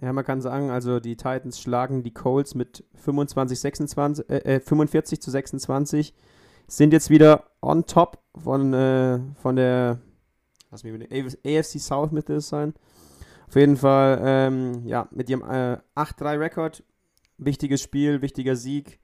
[0.00, 5.22] Ja, man kann sagen, also die Titans schlagen die Colts mit 25, 26, äh, 45
[5.22, 6.14] zu 26,
[6.66, 10.00] sind jetzt wieder on top von, äh, von der,
[10.70, 12.74] lass mich mit AFC South mit das sein.
[13.48, 16.82] Auf jeden Fall, ähm, ja, mit ihrem äh, 8-3-Rekord,
[17.38, 18.98] wichtiges Spiel, wichtiger Sieg.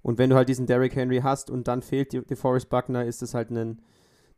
[0.00, 3.20] Und wenn du halt diesen Derrick Henry hast und dann fehlt die Forrest Buckner, ist
[3.20, 3.82] das halt ein,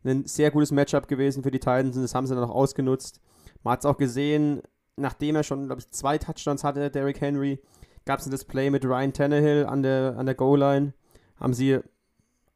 [0.03, 3.21] ein sehr gutes Matchup gewesen für die Titans und das haben sie dann auch ausgenutzt.
[3.63, 4.61] Man hat es auch gesehen,
[5.01, 7.59] nachdem er schon, glaube ich, zwei Touchdowns hatte, Derrick Henry,
[8.05, 10.93] gab es ein Display mit Ryan Tannehill an der, an der Goal-Line.
[11.39, 11.79] Haben sie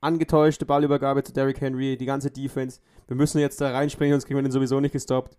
[0.02, 2.80] angetäuschte Ballübergabe zu Derrick Henry, die ganze Defense.
[3.08, 5.38] Wir müssen jetzt da reinspringen, sonst kriegen wir den sowieso nicht gestoppt.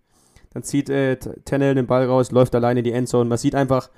[0.51, 3.29] Dann zieht äh, Tannehill den Ball raus, läuft alleine in die Endzone.
[3.29, 3.89] Man sieht einfach,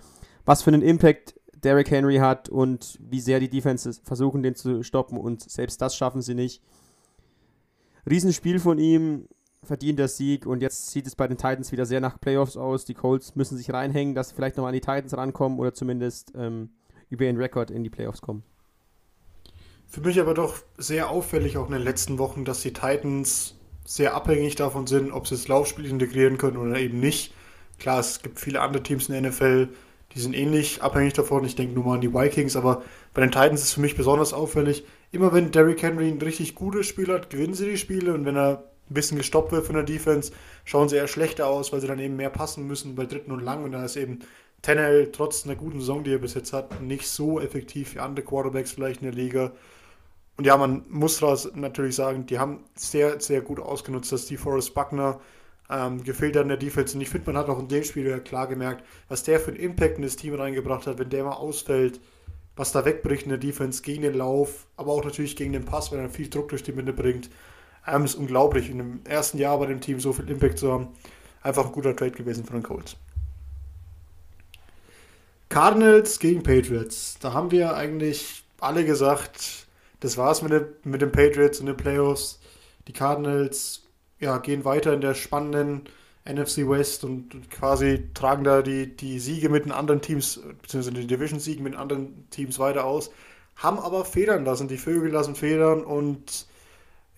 [0.45, 4.83] was für einen Impact Derrick Henry hat und wie sehr die Defenses versuchen, den zu
[4.83, 6.63] stoppen und selbst das schaffen sie nicht.
[8.09, 9.27] Riesenspiel von ihm
[9.63, 12.85] verdient der Sieg und jetzt sieht es bei den Titans wieder sehr nach Playoffs aus.
[12.85, 16.31] Die Colts müssen sich reinhängen, dass sie vielleicht noch an die Titans rankommen oder zumindest
[16.35, 16.69] ähm,
[17.09, 18.43] über ihren Rekord in die Playoffs kommen.
[19.87, 24.13] Für mich aber doch sehr auffällig auch in den letzten Wochen, dass die Titans sehr
[24.13, 27.33] abhängig davon sind, ob sie das Laufspiel integrieren können oder eben nicht.
[27.79, 29.69] Klar, es gibt viele andere Teams in der NFL,
[30.13, 31.43] die sind ähnlich abhängig davon.
[31.43, 33.95] Ich denke nur mal an die Vikings, aber bei den Titans ist es für mich
[33.95, 34.83] besonders auffällig.
[35.11, 38.35] Immer wenn Derrick Henry ein richtig gutes Spiel hat, gewinnen sie die Spiele und wenn
[38.35, 40.31] er ein bisschen gestoppt wird von der Defense,
[40.65, 43.41] schauen sie eher schlechter aus, weil sie dann eben mehr passen müssen bei dritten und
[43.43, 43.63] lang.
[43.63, 44.19] Und da ist eben
[44.61, 48.25] Tennell trotz einer guten Saison, die er bis jetzt hat, nicht so effektiv wie andere
[48.25, 49.51] Quarterbacks vielleicht in der Liga.
[50.37, 51.21] Und ja, man muss
[51.53, 55.19] natürlich sagen, die haben sehr, sehr gut ausgenutzt, dass die Forrest Buckner
[55.69, 56.95] ähm, gefehlt hat in der Defense.
[56.95, 59.51] Und ich finde, man hat auch in dem Spiel wieder klar gemerkt, was der für
[59.51, 61.99] einen Impact in das Team reingebracht hat, wenn der mal ausfällt,
[62.55, 65.91] was da wegbricht in der Defense gegen den Lauf, aber auch natürlich gegen den Pass,
[65.91, 67.29] wenn er viel Druck durch die Mitte bringt.
[67.91, 70.89] Ähm, ist unglaublich, in dem ersten Jahr bei dem Team so viel Impact zu haben.
[71.41, 72.95] Einfach ein guter Trade gewesen von den Colts.
[75.49, 77.17] Cardinals gegen Patriots.
[77.19, 79.67] Da haben wir eigentlich alle gesagt,
[79.99, 82.39] das war's mit, dem, mit den Patriots und den Playoffs.
[82.87, 83.83] Die Cardinals
[84.19, 85.83] ja, gehen weiter in der spannenden
[86.29, 91.07] NFC West und, quasi tragen da die, die Siege mit den anderen Teams, beziehungsweise die
[91.07, 93.09] Division-Siege mit den anderen Teams weiter aus,
[93.55, 94.67] haben aber federn lassen.
[94.67, 96.45] Die Vögel lassen federn und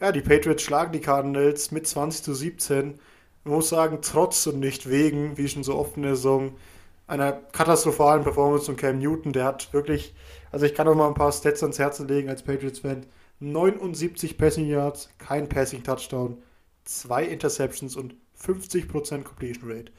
[0.01, 2.99] ja, die Patriots schlagen die Cardinals mit 20 zu 17.
[3.43, 6.53] Man muss sagen, trotz und nicht wegen, wie schon so oft in der Saison,
[7.07, 9.31] einer katastrophalen Performance von Cam Newton.
[9.31, 10.15] Der hat wirklich,
[10.51, 13.05] also ich kann auch mal ein paar Stats ans Herzen legen als Patriots-Fan.
[13.39, 16.41] 79 Passing Yards, kein Passing Touchdown,
[16.83, 19.91] zwei Interceptions und 50% Completion Rate.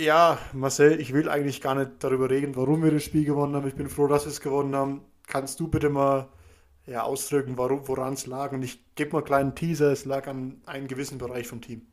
[0.00, 3.66] Ja, Marcel, ich will eigentlich gar nicht darüber reden, warum wir das Spiel gewonnen haben.
[3.66, 5.00] Ich bin froh, dass wir es gewonnen haben.
[5.26, 6.28] Kannst du bitte mal
[6.90, 8.52] ja, ausdrücken, woran es lag.
[8.52, 11.86] Und ich gebe mal einen kleinen Teaser, es lag an einem gewissen Bereich vom Team.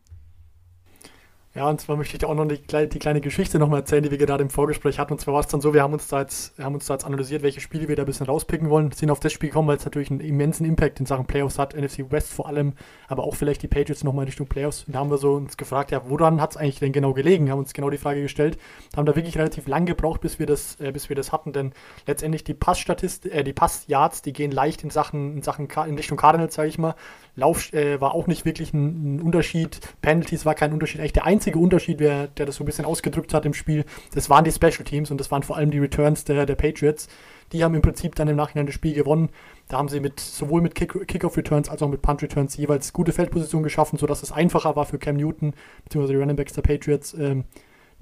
[1.57, 4.19] Ja, und zwar möchte ich auch noch die, die kleine Geschichte nochmal erzählen, die wir
[4.19, 5.13] gerade im Vorgespräch hatten.
[5.13, 7.03] Und zwar war es dann so, wir haben uns da jetzt, haben uns da jetzt
[7.03, 8.91] analysiert, welche Spiele wir da ein bisschen rauspicken wollen.
[8.91, 11.75] Sind auf das Spiel gekommen, weil es natürlich einen immensen Impact in Sachen Playoffs hat,
[11.75, 12.73] NFC West vor allem,
[13.07, 14.83] aber auch vielleicht die Patriots nochmal in Richtung Playoffs.
[14.83, 17.49] Und da haben wir so uns gefragt, ja, woran hat es eigentlich denn genau gelegen?
[17.49, 18.59] Haben uns genau die Frage gestellt.
[18.95, 21.73] Haben da wirklich relativ lang gebraucht, bis wir das, äh, bis wir das hatten, denn
[22.05, 26.19] letztendlich die Passstatistik, äh, die Passyards, die gehen leicht in Sachen, in Sachen in Richtung
[26.19, 26.93] Cardinals, sage ich mal.
[27.37, 29.79] Lauf äh, war auch nicht wirklich ein, ein Unterschied.
[30.01, 30.99] Penalties war kein Unterschied.
[30.99, 34.27] Eigentlich der einzige Unterschied, der, der das so ein bisschen ausgedrückt hat im Spiel, das
[34.31, 37.07] waren die Special Teams und das waren vor allem die Returns der, der Patriots.
[37.51, 39.29] Die haben im Prinzip dann im Nachhinein das Spiel gewonnen.
[39.67, 43.99] Da haben sie mit sowohl mit Kickoff-Returns als auch mit Punt-Returns jeweils gute Feldpositionen geschaffen,
[43.99, 46.07] sodass es einfacher war für Cam Newton bzw.
[46.07, 47.43] die Running Backs der Patriots, ähm,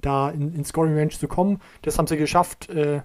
[0.00, 1.60] da in, in Scoring Range zu kommen.
[1.82, 2.70] Das haben sie geschafft.
[2.70, 3.02] Äh,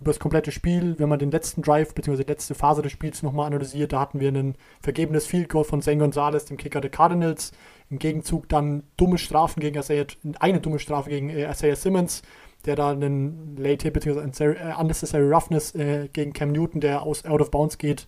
[0.00, 2.22] über das komplette Spiel, wenn man den letzten Drive bzw.
[2.22, 5.80] die letzte Phase des Spiels nochmal analysiert, da hatten wir ein vergebenes Field Goal von
[5.80, 7.52] Zane Gonzalez, dem Kicker der Cardinals.
[7.88, 10.06] Im Gegenzug dann dumme Strafen gegen Isaiah,
[10.38, 12.22] eine dumme Strafe gegen äh, Isaiah Simmons,
[12.66, 14.44] der da einen Late Hit bzw.
[14.44, 18.06] Äh, Unnecessary Roughness äh, gegen Cam Newton, der aus Out of Bounds geht.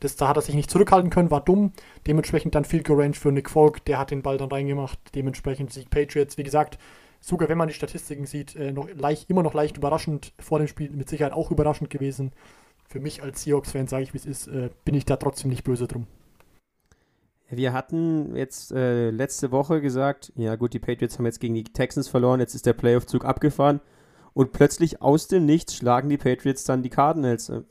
[0.00, 1.72] Das, da hat er sich nicht zurückhalten können, war dumm.
[2.06, 4.98] Dementsprechend dann Field Goal Range für Nick Folk, der hat den Ball dann reingemacht.
[5.14, 6.38] Dementsprechend Sieg Patriots.
[6.38, 6.78] Wie gesagt,
[7.20, 10.32] sogar wenn man die Statistiken sieht, äh, noch leicht, immer noch leicht überraschend.
[10.38, 12.32] Vor dem Spiel mit Sicherheit auch überraschend gewesen.
[12.88, 15.64] Für mich als Seahawks-Fan, sage ich wie es ist, äh, bin ich da trotzdem nicht
[15.64, 16.06] böse drum.
[17.48, 21.64] Wir hatten jetzt äh, letzte Woche gesagt, ja gut, die Patriots haben jetzt gegen die
[21.64, 23.80] Texans verloren, jetzt ist der Playoff-Zug abgefahren
[24.34, 27.48] und plötzlich aus dem Nichts schlagen die Patriots dann die Cardinals.
[27.48, 27.62] Äh,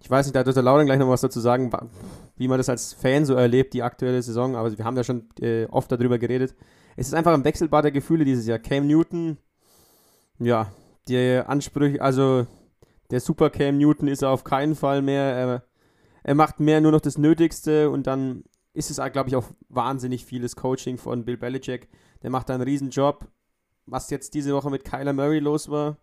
[0.00, 1.70] ich weiß nicht, da wird der Lauren gleich noch was dazu sagen,
[2.36, 5.24] wie man das als Fan so erlebt, die aktuelle Saison, aber wir haben ja schon
[5.40, 6.54] äh, oft darüber geredet
[6.96, 8.58] es ist einfach ein Wechselbad der Gefühle dieses Jahr.
[8.58, 9.36] Cam Newton,
[10.38, 10.72] ja,
[11.08, 12.46] die Ansprüche, also
[13.10, 15.22] der Super Cam Newton ist er auf keinen Fall mehr.
[15.22, 15.62] Er,
[16.24, 20.24] er macht mehr nur noch das Nötigste und dann ist es, glaube ich, auch wahnsinnig
[20.24, 21.88] vieles Coaching von Bill Belichick.
[22.22, 23.28] Der macht da einen riesen Job.
[23.86, 25.98] Was jetzt diese Woche mit Kyler Murray los war,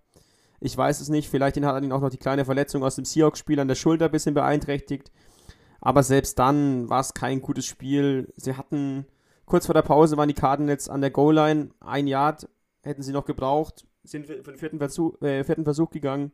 [0.61, 1.29] ich weiß es nicht.
[1.29, 4.11] Vielleicht hat ihn auch noch die kleine Verletzung aus dem Seahawks-Spiel an der Schulter ein
[4.11, 5.11] bisschen beeinträchtigt.
[5.81, 8.31] Aber selbst dann war es kein gutes Spiel.
[8.37, 9.05] Sie hatten
[9.45, 11.69] Kurz vor der Pause waren die Cardinals an der Goal-Line.
[11.79, 12.47] Ein Yard
[12.81, 13.85] hätten sie noch gebraucht.
[14.03, 16.31] Sind für den vierten Versuch, äh, vierten Versuch gegangen.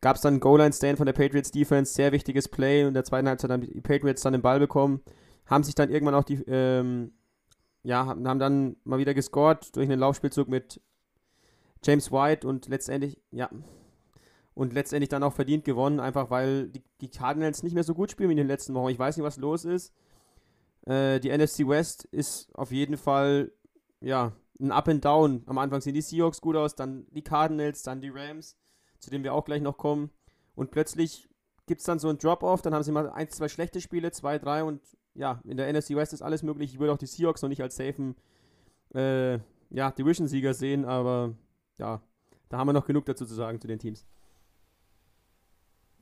[0.00, 1.94] Gab es dann einen Goal-Line-Stand von der Patriots Defense.
[1.94, 2.82] Sehr wichtiges Play.
[2.82, 5.00] Und in der zweiten Halbzeit haben die Patriots dann den Ball bekommen.
[5.46, 7.12] Haben sich dann irgendwann auch die, ähm,
[7.82, 10.80] ja, haben dann mal wieder gescored durch einen Laufspielzug mit
[11.82, 13.48] James White und letztendlich, ja,
[14.54, 18.10] und letztendlich dann auch verdient gewonnen, einfach weil die, die Cardinals nicht mehr so gut
[18.10, 18.90] spielen wie in den letzten Wochen.
[18.90, 19.94] Ich weiß nicht, was los ist.
[20.86, 23.52] Äh, die NFC West ist auf jeden Fall,
[24.00, 25.42] ja, ein Up and Down.
[25.46, 28.56] Am Anfang sehen die Seahawks gut aus, dann die Cardinals, dann die Rams,
[28.98, 30.10] zu denen wir auch gleich noch kommen.
[30.54, 31.28] Und plötzlich
[31.66, 34.38] gibt es dann so ein Drop-Off, dann haben sie mal ein, zwei schlechte Spiele, zwei,
[34.38, 34.80] drei und
[35.14, 36.72] ja, in der NFC West ist alles möglich.
[36.72, 38.16] Ich würde auch die Seahawks noch nicht als safen
[38.94, 39.38] äh,
[39.70, 41.34] ja, Division-Sieger sehen, aber
[41.78, 42.00] ja,
[42.48, 44.06] da haben wir noch genug dazu zu sagen zu den Teams.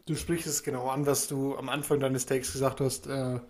[0.07, 3.09] Du sprichst es genau an, was du am Anfang deines Takes gesagt hast.
[3.09, 3.41] Äh,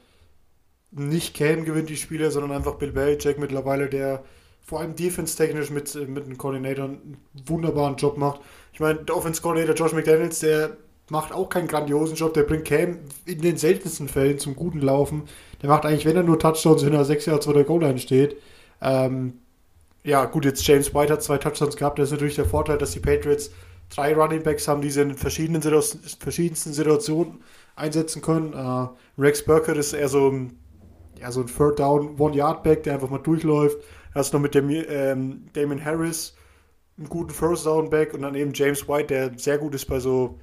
[0.98, 4.24] nicht Cam gewinnt die Spiele, sondern einfach Bill Belichick mittlerweile, der
[4.64, 8.40] vor allem defense-technisch mit, mit einem Coordinator einen wunderbaren Job macht.
[8.72, 10.76] Ich meine, der Offense-Coordinator Josh McDaniels, der
[11.08, 15.24] macht auch keinen grandiosen Job, der bringt Cam in den seltensten Fällen zum guten Laufen.
[15.62, 18.36] Der macht eigentlich, wenn er nur Touchdowns hinter sechs Yards vor der Goal-Line steht.
[18.80, 19.34] Ähm,
[20.02, 21.98] ja, gut, jetzt James White hat zwei Touchdowns gehabt.
[21.98, 23.50] Das ist natürlich der Vorteil, dass die Patriots
[23.94, 27.40] drei Running Backs haben, die sie in verschiedenen verschiedensten Situationen
[27.76, 28.54] einsetzen können.
[28.54, 30.58] Uh, Rex Burkett ist eher so ein
[31.20, 33.78] ja, so ein Third Down, One-Yard-Back, der einfach mal durchläuft.
[34.12, 36.36] Da hast noch mit dem ähm, Damon Harris
[36.98, 40.38] einen guten First Down-Back und dann eben James White, der sehr gut ist bei so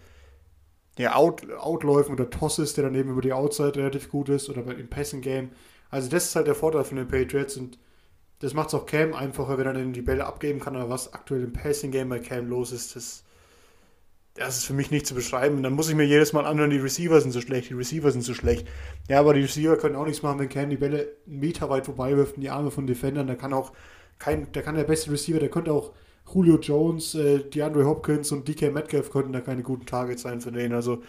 [0.97, 4.61] ja, Out, Outläufen oder Tosses, der dann eben über die Outside relativ gut ist oder
[4.61, 5.49] bei dem Passing-Game.
[5.89, 7.79] Also das ist halt der Vorteil von den Patriots und
[8.39, 10.75] das macht es auch Cam einfacher, wenn er dann die Bälle abgeben kann.
[10.75, 13.23] Aber was aktuell im Passing-Game bei Cam los ist, das
[14.35, 15.57] das ist für mich nicht zu beschreiben.
[15.57, 18.11] Und dann muss ich mir jedes Mal anhören, die Receiver sind so schlecht, die Receiver
[18.11, 18.67] sind so schlecht.
[19.07, 21.85] Ja, aber die Receiver können auch nichts machen, wenn Cam die Bälle einen Meter weit
[21.85, 23.27] vorbei wirft in die Arme von Defendern.
[23.27, 23.73] Da kann auch
[24.17, 25.93] kein, der kann der beste Receiver, der könnte auch
[26.33, 30.51] Julio Jones, äh, DeAndre Hopkins und DK Metcalf könnten da keine guten Targets sein für
[30.51, 30.73] den.
[30.73, 31.03] Also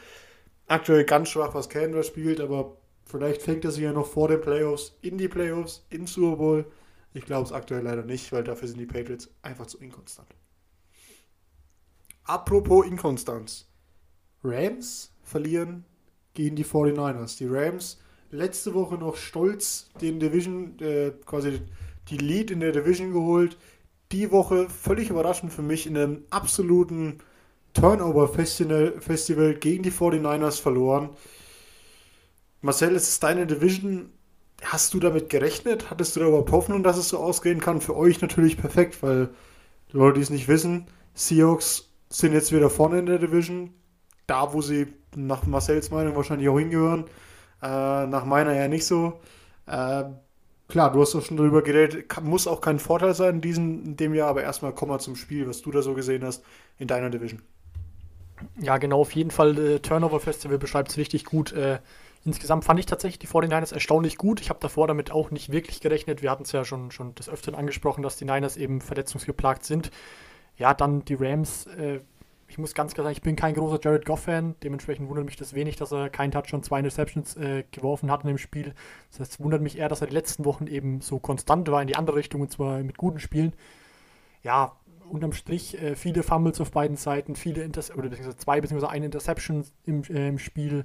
[0.66, 4.28] aktuell ganz schwach, was Cam da spielt, aber vielleicht fängt er sich ja noch vor
[4.28, 6.66] den Playoffs in die Playoffs, in Super Bowl.
[7.14, 10.28] Ich glaube es aktuell leider nicht, weil dafür sind die Patriots einfach zu inkonstant.
[12.24, 13.66] Apropos Inkonstanz.
[14.42, 15.84] Rams verlieren
[16.32, 17.37] gegen die 49ers.
[17.37, 17.98] Die Rams
[18.30, 21.60] letzte Woche noch stolz den Division, äh, quasi
[22.08, 23.58] die Lead in der Division geholt.
[24.10, 27.18] Die Woche völlig überraschend für mich in einem absoluten
[27.74, 31.10] Turnover-Festival gegen die 49ers verloren.
[32.62, 34.10] Marcel, es ist deine Division.
[34.62, 35.90] Hast du damit gerechnet?
[35.90, 37.82] Hattest du da überhaupt Hoffnung, dass es so ausgehen kann?
[37.82, 39.28] Für euch natürlich perfekt, weil
[39.90, 43.70] Leute, die es nicht wissen, Seahawks sind jetzt wieder vorne in der Division.
[44.27, 47.05] Da, wo sie nach Marcells Meinung wahrscheinlich auch hingehören.
[47.62, 49.20] Äh, nach meiner ja nicht so.
[49.66, 50.05] Äh,
[50.68, 52.09] klar, du hast auch schon darüber geredet.
[52.09, 54.98] Kann, muss auch kein Vorteil sein in, diesem, in dem Jahr, aber erstmal komm mal
[54.98, 56.44] zum Spiel, was du da so gesehen hast
[56.79, 57.42] in deiner Division.
[58.59, 59.59] Ja, genau, auf jeden Fall.
[59.59, 61.53] Äh, Turnover Festival beschreibt es richtig gut.
[61.53, 61.79] Äh,
[62.27, 64.40] Insgesamt fand ich tatsächlich die 49ers erstaunlich gut.
[64.40, 66.22] Ich habe davor damit auch nicht wirklich gerechnet.
[66.22, 69.90] Wir hatten es ja schon, schon des Öfteren angesprochen, dass die Niners eben verletzungsgeplagt sind.
[70.56, 71.66] Ja, dann die Rams.
[71.66, 72.00] Äh,
[72.46, 74.54] ich muss ganz klar sagen, ich bin kein großer Jared Goff-Fan.
[74.62, 78.22] Dementsprechend wundert mich das wenig, dass er keinen Touch und zwei Interceptions äh, geworfen hat
[78.22, 78.74] in dem Spiel.
[79.10, 81.80] Das heißt, es wundert mich eher, dass er die letzten Wochen eben so konstant war
[81.80, 83.54] in die andere Richtung und zwar mit guten Spielen.
[84.42, 84.76] Ja,
[85.08, 89.06] unterm Strich äh, viele Fumbles auf beiden Seiten, viele Inter oder beziehungsweise zwei beziehungsweise eine
[89.06, 90.84] Interception im, äh, im Spiel.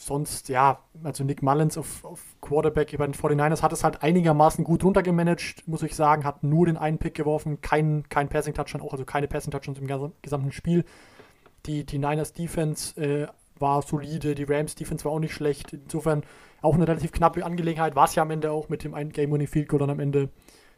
[0.00, 4.62] Sonst, ja, also Nick Mullins auf, auf Quarterback bei den 49ers hat es halt einigermaßen
[4.62, 8.92] gut runtergemanagt, muss ich sagen, hat nur den einen Pick geworfen, kein, kein Passing-Touchdown, auch
[8.92, 10.84] also keine Passing-Touchdowns im gesamten Spiel.
[11.66, 13.26] Die, die Niners Defense äh,
[13.58, 15.72] war solide, die Rams Defense war auch nicht schlecht.
[15.72, 16.22] Insofern
[16.62, 19.48] auch eine relativ knappe Angelegenheit, war es ja am Ende auch mit dem einen Game-Winning
[19.48, 20.28] Field Goal dann am Ende.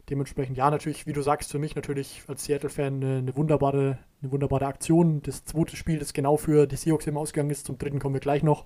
[0.09, 4.33] Dementsprechend, ja, natürlich, wie du sagst, für mich natürlich als Seattle-Fan eine, eine, wunderbare, eine
[4.33, 5.21] wunderbare Aktion.
[5.21, 8.21] Das zweite Spiel, das genau für die Seahawks im Ausgang ist, zum dritten kommen wir
[8.21, 8.65] gleich noch.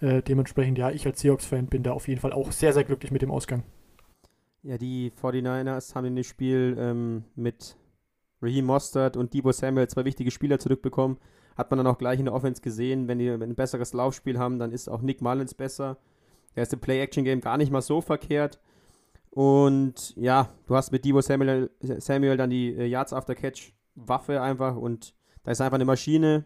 [0.00, 3.10] Äh, dementsprechend, ja, ich als Seahawks-Fan bin da auf jeden Fall auch sehr, sehr glücklich
[3.10, 3.64] mit dem Ausgang.
[4.62, 7.76] Ja, die 49ers haben in dem Spiel ähm, mit
[8.40, 11.18] Raheem Mostert und Debo Samuel zwei wichtige Spieler zurückbekommen.
[11.56, 14.58] Hat man dann auch gleich in der Offense gesehen, wenn die ein besseres Laufspiel haben,
[14.58, 15.98] dann ist auch Nick Mullins besser.
[16.54, 18.60] Der ist im Play-Action-Game gar nicht mal so verkehrt.
[19.30, 24.40] Und ja, du hast mit Debo Samuel, Samuel dann die äh, Yards After Catch Waffe
[24.40, 26.44] einfach und da ist einfach eine Maschine.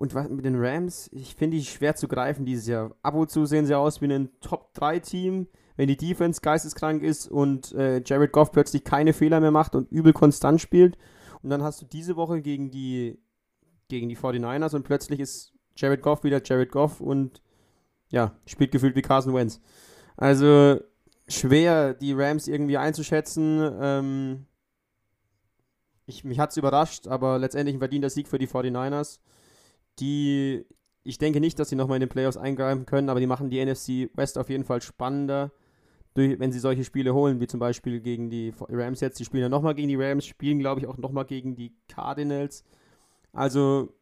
[0.00, 2.96] Und was mit den Rams, ich finde die schwer zu greifen dieses Jahr.
[3.02, 7.72] Ab und zu sehen sie aus wie ein Top-3-Team, wenn die Defense geisteskrank ist und
[7.72, 10.96] äh, Jared Goff plötzlich keine Fehler mehr macht und übel konstant spielt.
[11.42, 13.18] Und dann hast du diese Woche gegen die,
[13.88, 17.42] gegen die 49ers und plötzlich ist Jared Goff wieder Jared Goff und
[18.08, 19.60] ja, spielt gefühlt wie Carson Wentz.
[20.16, 20.80] Also
[21.28, 23.70] schwer, die Rams irgendwie einzuschätzen.
[23.78, 24.46] Ähm,
[26.06, 29.18] ich, mich hat es überrascht, aber letztendlich ein verdienter Sieg für die 49ers
[30.00, 30.64] die,
[31.02, 33.64] ich denke nicht, dass sie nochmal in den Playoffs eingreifen können, aber die machen die
[33.64, 35.52] NFC West auf jeden Fall spannender,
[36.14, 39.20] durch, wenn sie solche Spiele holen, wie zum Beispiel gegen die Rams jetzt.
[39.20, 42.64] Die spielen ja nochmal gegen die Rams, spielen, glaube ich, auch nochmal gegen die Cardinals.
[43.32, 43.94] Also,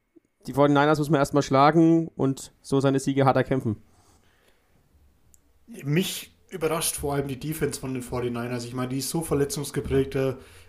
[0.46, 3.76] die 49ers muss man erstmal schlagen und so seine Siege hat er kämpfen.
[5.66, 8.64] Mich überrascht vor allem die Defense von den 49ers.
[8.64, 10.16] Ich meine, die ist so verletzungsgeprägt.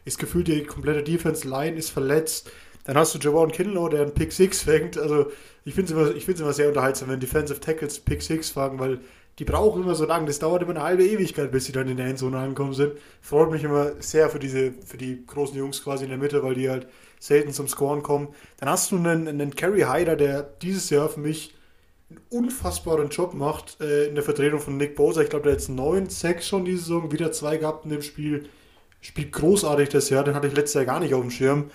[0.03, 2.51] Ist gefühlt, die komplette Defense-Line ist verletzt.
[2.85, 4.97] Dann hast du Javon Kinlow, der einen Pick 6 fängt.
[4.97, 5.31] Also
[5.65, 8.99] ich finde es immer, immer sehr unterhaltsam, wenn Defensive Tackles Pick 6 fangen, weil
[9.39, 10.27] die brauchen immer so lange.
[10.27, 12.93] Das dauert immer eine halbe Ewigkeit, bis sie dann in der Endzone angekommen sind.
[13.21, 16.55] Freut mich immer sehr für diese, für die großen Jungs quasi in der Mitte, weil
[16.55, 16.87] die halt
[17.19, 18.29] selten zum Scoren kommen.
[18.57, 21.55] Dann hast du einen, einen Kerry Hyder, der dieses Jahr für mich
[22.09, 25.21] einen unfassbaren Job macht äh, in der Vertretung von Nick Bosa.
[25.21, 28.01] Ich glaube, der hat jetzt 9 6 schon diese Saison, wieder zwei gehabt in dem
[28.01, 28.49] Spiel.
[29.01, 31.71] Spielt großartig das Jahr, den hatte ich letztes Jahr gar nicht auf dem Schirm.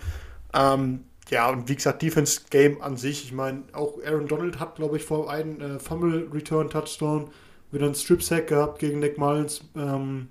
[0.55, 3.25] Ähm, ja, und wie gesagt, Defense Game an sich.
[3.25, 7.31] Ich meine, auch Aaron Donald hat, glaube ich, vor einem äh, Fumble Return Touchdown
[7.71, 9.62] wieder einen Strip Sack gehabt gegen Nick Mullins.
[9.77, 10.29] Ähm,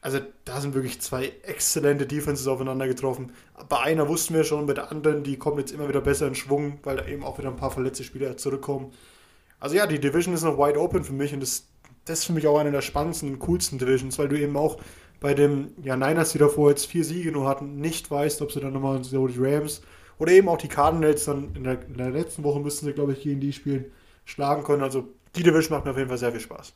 [0.00, 3.32] also da sind wirklich zwei exzellente Defenses aufeinander getroffen.
[3.68, 6.36] Bei einer wussten wir schon, bei der anderen, die kommen jetzt immer wieder besser in
[6.36, 8.92] Schwung, weil da eben auch wieder ein paar verletzte Spieler zurückkommen.
[9.58, 11.66] Also ja, die Division ist noch wide open für mich und das,
[12.04, 14.78] das ist für mich auch eine der spannendsten und coolsten Divisions, weil du eben auch
[15.20, 18.60] bei dem ja, Niners, die davor jetzt vier Siege nur hatten, nicht weißt, ob sie
[18.60, 19.82] dann nochmal so die Rams
[20.18, 23.12] oder eben auch die Cardinals dann in der, in der letzten Woche müssten sie, glaube
[23.12, 23.86] ich, gegen die spielen,
[24.24, 24.82] schlagen können.
[24.82, 26.72] Also die Division macht mir auf jeden Fall sehr viel Spaß.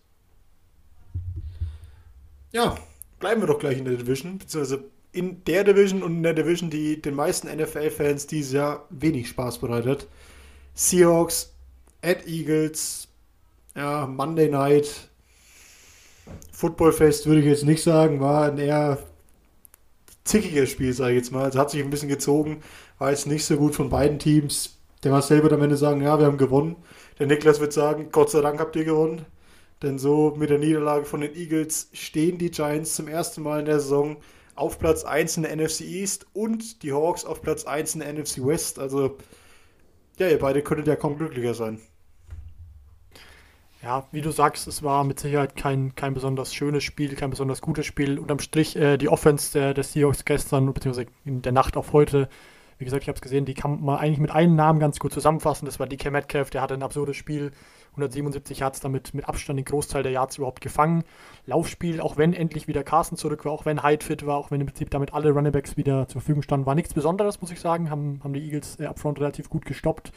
[2.53, 2.77] Ja,
[3.19, 6.71] bleiben wir doch gleich in der Division, beziehungsweise in der Division und in der Division,
[6.71, 10.07] die den meisten NFL-Fans dieses Jahr wenig Spaß bereitet.
[10.75, 11.53] Seahawks,
[12.03, 13.09] at Eagles,
[13.75, 15.10] ja, Monday Night,
[16.53, 18.99] Footballfest würde ich jetzt nicht sagen, war ein eher
[20.25, 21.45] zickiges Spiel, sage ich jetzt mal.
[21.45, 22.63] Also hat sich ein bisschen gezogen,
[22.99, 24.79] war jetzt nicht so gut von beiden Teams.
[25.03, 26.77] Der Marcel wird am Ende sagen, ja, wir haben gewonnen.
[27.19, 29.25] Der Niklas wird sagen, Gott sei Dank habt ihr gewonnen.
[29.83, 33.67] Denn so mit der Niederlage von den Eagles stehen die Giants zum ersten Mal in
[33.67, 34.19] der Saison
[34.55, 38.13] auf Platz 1 in der NFC East und die Hawks auf Platz 1 in der
[38.13, 38.79] NFC West.
[38.79, 39.17] Also,
[40.19, 41.81] ja, ihr beide könntet ja kaum glücklicher sein.
[43.83, 47.63] Ja, wie du sagst, es war mit Sicherheit kein, kein besonders schönes Spiel, kein besonders
[47.63, 48.19] gutes Spiel.
[48.19, 52.29] Unterm Strich äh, die Offense der, der Seahawks gestern, beziehungsweise in der Nacht auf heute,
[52.77, 55.15] wie gesagt, ich habe es gesehen, die kann man eigentlich mit einem Namen ganz gut
[55.15, 55.65] zusammenfassen.
[55.65, 57.53] Das war DK Metcalf, der hatte ein absurdes Spiel.
[57.93, 61.03] 177 Yards damit mit Abstand den Großteil der Yards überhaupt gefangen.
[61.47, 64.61] Laufspiel, auch wenn endlich wieder Carsten zurück war, auch wenn Hyde fit war, auch wenn
[64.61, 67.91] im Prinzip damit alle Runningbacks wieder zur Verfügung standen, war nichts Besonderes, muss ich sagen.
[67.91, 70.13] Haben, haben die Eagles äh, upfront relativ gut gestoppt.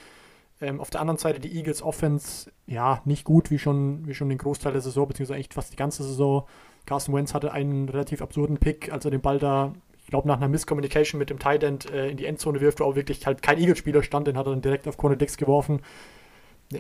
[0.62, 4.30] Ähm, auf der anderen Seite die Eagles Offense, ja, nicht gut, wie schon, wie schon
[4.30, 6.46] den Großteil der Saison, beziehungsweise echt fast die ganze Saison.
[6.86, 10.38] Carson Wentz hatte einen relativ absurden Pick, als er den Ball da, ich glaube, nach
[10.38, 13.42] einer Misscommunication mit dem Tight End äh, in die Endzone wirft, wo auch wirklich halt
[13.42, 15.82] kein Eagles-Spieler stand, den hat er dann direkt auf Corner Dix geworfen.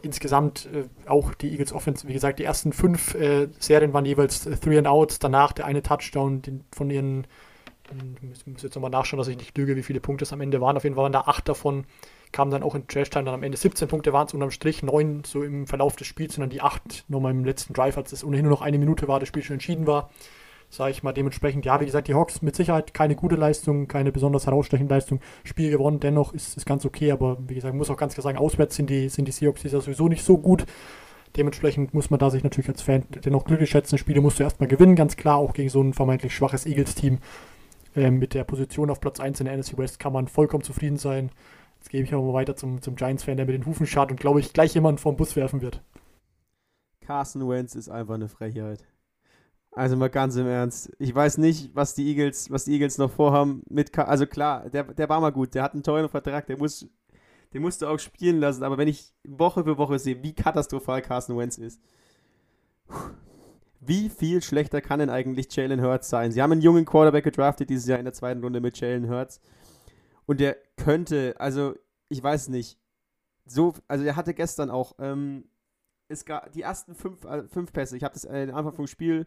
[0.01, 4.43] insgesamt äh, auch die Eagles Offense, wie gesagt, die ersten fünf äh, Serien waren jeweils
[4.61, 7.27] Three and Outs, danach der eine Touchdown den, von ihren,
[8.35, 10.61] ich muss jetzt nochmal nachschauen, dass ich nicht lüge, wie viele Punkte es am Ende
[10.61, 10.77] waren.
[10.77, 11.85] Auf jeden Fall waren da acht davon,
[12.33, 15.23] kamen dann auch in Trash-Time, dann am Ende 17 Punkte waren es unterm Strich, neun
[15.25, 18.43] so im Verlauf des Spiels dann die acht nochmal im letzten Drive, als es ohnehin
[18.43, 20.09] nur noch eine Minute war, das Spiel schon entschieden war
[20.73, 24.11] sage ich mal, dementsprechend, ja, wie gesagt, die Hawks mit Sicherheit keine gute Leistung, keine
[24.11, 27.97] besonders herausstechende Leistung, Spiel gewonnen, dennoch ist es ganz okay, aber wie gesagt, muss auch
[27.97, 30.65] ganz klar sagen, auswärts sind die, sind die Seahawks dieser sowieso nicht so gut.
[31.37, 33.97] Dementsprechend muss man da sich natürlich als Fan dennoch glücklich schätzen.
[33.97, 37.19] Spiele musst du erstmal gewinnen, ganz klar, auch gegen so ein vermeintlich schwaches Eagles-Team.
[37.95, 40.97] Ähm, mit der Position auf Platz 1 in der NFC West kann man vollkommen zufrieden
[40.97, 41.31] sein.
[41.83, 44.17] Jetzt gebe ich aber mal weiter zum, zum Giants-Fan, der mit den Hufen schaut und
[44.17, 45.83] glaube ich gleich jemanden vom Bus werfen wird.
[47.01, 48.85] Carson Wentz ist einfach eine Frechheit.
[49.73, 50.93] Also mal ganz im Ernst.
[50.97, 54.85] Ich weiß nicht, was die Eagles, was die Eagles noch vorhaben mit also klar, der,
[54.85, 56.87] der war mal gut, der hat einen teuren Vertrag, der muss
[57.53, 61.01] den musst du auch spielen lassen, aber wenn ich Woche für Woche sehe, wie katastrophal
[61.01, 61.81] Carson Wentz ist,
[63.81, 66.31] wie viel schlechter kann denn eigentlich Jalen Hurts sein?
[66.31, 69.41] Sie haben einen jungen Quarterback gedraftet dieses Jahr in der zweiten Runde mit Jalen Hurts
[70.25, 71.75] und der könnte, also
[72.09, 72.79] ich weiß nicht,
[73.45, 75.45] so, also er hatte gestern auch, ähm,
[76.07, 79.25] es gab die ersten fünf, äh, fünf Pässe, ich habe das äh, Anfang vom Spiel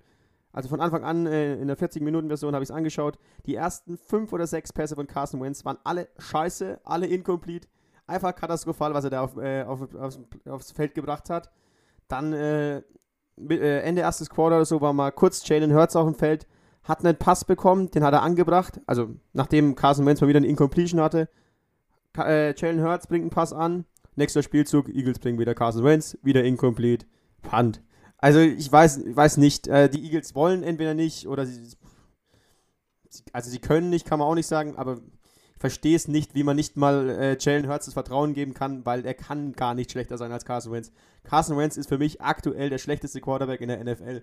[0.57, 3.19] also von Anfang an äh, in der 40-Minuten-Version habe ich es angeschaut.
[3.45, 7.69] Die ersten fünf oder sechs Pässe von Carson Wentz waren alle scheiße, alle incomplete.
[8.07, 11.51] Einfach katastrophal, was er da auf, äh, auf, aufs, aufs, Feld gebracht hat.
[12.09, 12.79] Dann äh,
[13.37, 16.47] äh, Ende erstes Quarter oder so war mal kurz Jalen Hurts auf dem Feld,
[16.85, 18.81] hat einen Pass bekommen, den hat er angebracht.
[18.87, 21.29] Also nachdem Carson Wentz mal wieder eine Incompletion hatte.
[22.19, 23.85] Äh, Jalen Hurts bringt einen Pass an.
[24.17, 27.07] Nächster Spielzug, Eagles bringen wieder Carson Wentz, wieder incomplete.
[27.43, 27.83] Punt.
[28.19, 29.69] Also ich weiß, ich weiß nicht.
[29.69, 31.77] Äh, die Eagles wollen entweder nicht oder sie.
[33.33, 34.99] Also sie können nicht, kann man auch nicht sagen, aber
[35.55, 38.85] ich verstehe es nicht, wie man nicht mal äh, Jalen Hurts das Vertrauen geben kann,
[38.85, 40.93] weil er kann gar nicht schlechter sein als Carson Wentz.
[41.25, 44.23] Carson Wentz ist für mich aktuell der schlechteste Quarterback in der NFL.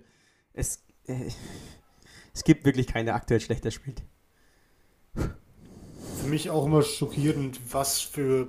[0.53, 1.29] Es, äh,
[2.33, 4.03] es gibt wirklich keinen, der aktuell schlechter spielt.
[6.23, 8.47] Für mich auch immer schockierend, was für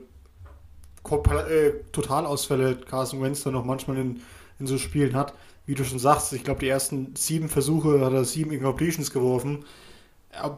[1.11, 4.21] äh, Totalausfälle Carson Wentz da noch manchmal in
[4.59, 5.35] in so Spielen hat.
[5.67, 9.65] Wie du schon sagst, ich glaube, die ersten sieben Versuche hat er sieben Incompletions geworfen.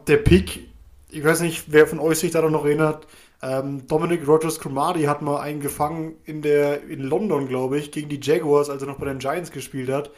[0.07, 0.67] Der Pick,
[1.09, 3.07] ich weiß nicht, wer von euch sich daran noch erinnert,
[3.41, 8.09] ähm, Dominic Rogers Cromarty hat mal einen gefangen in, der, in London, glaube ich, gegen
[8.09, 10.09] die Jaguars, als er noch bei den Giants gespielt hat.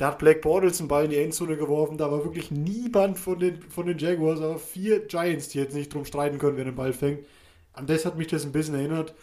[0.00, 1.98] Da hat Black Bortles einen Ball in die Endzone geworfen.
[1.98, 5.92] Da war wirklich niemand von den, von den Jaguars, aber vier Giants, die jetzt nicht
[5.92, 7.26] drum streiten können, wer den Ball fängt.
[7.74, 9.14] An das hat mich das ein bisschen erinnert.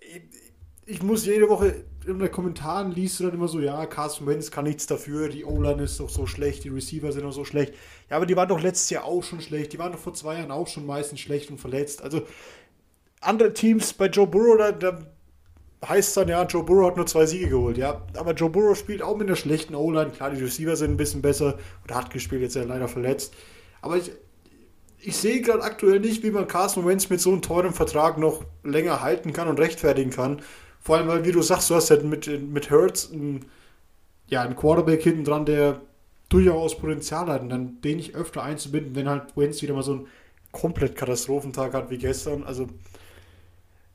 [0.00, 0.22] Ich,
[0.86, 4.50] ich muss jede Woche in den Kommentaren liest du dann immer so, ja, Carson Wentz
[4.50, 7.74] kann nichts dafür, die O-Line ist doch so schlecht, die Receiver sind doch so schlecht.
[8.08, 10.38] Ja, aber die waren doch letztes Jahr auch schon schlecht, die waren doch vor zwei
[10.38, 12.00] Jahren auch schon meistens schlecht und verletzt.
[12.00, 12.22] Also
[13.20, 14.98] andere Teams bei Joe Burrow, da, da
[15.86, 18.02] heißt dann, ja, Joe Burrow hat nur zwei Siege geholt, ja.
[18.16, 20.10] Aber Joe Burrow spielt auch mit einer schlechten O-Line.
[20.10, 23.34] Klar, die Receiver sind ein bisschen besser oder hat gespielt, jetzt ja leider verletzt.
[23.80, 24.10] Aber ich,
[25.00, 28.44] ich sehe gerade aktuell nicht, wie man Carson Wentz mit so einem teuren Vertrag noch
[28.64, 30.42] länger halten kann und rechtfertigen kann.
[30.80, 33.46] Vor allem, weil, wie du sagst, du hast halt mit, mit Hurts einen,
[34.26, 35.80] ja, einen Quarterback hinten dran, der
[36.28, 39.92] durchaus Potenzial hat und dann den nicht öfter einzubinden, wenn halt Wentz wieder mal so
[39.92, 40.06] einen
[40.50, 42.42] komplett Katastrophentag hat wie gestern.
[42.42, 42.66] Also,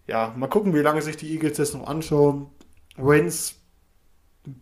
[0.08, 2.48] ja, mal gucken, wie lange sich die Eagles das noch anschauen.
[2.98, 3.56] Wentz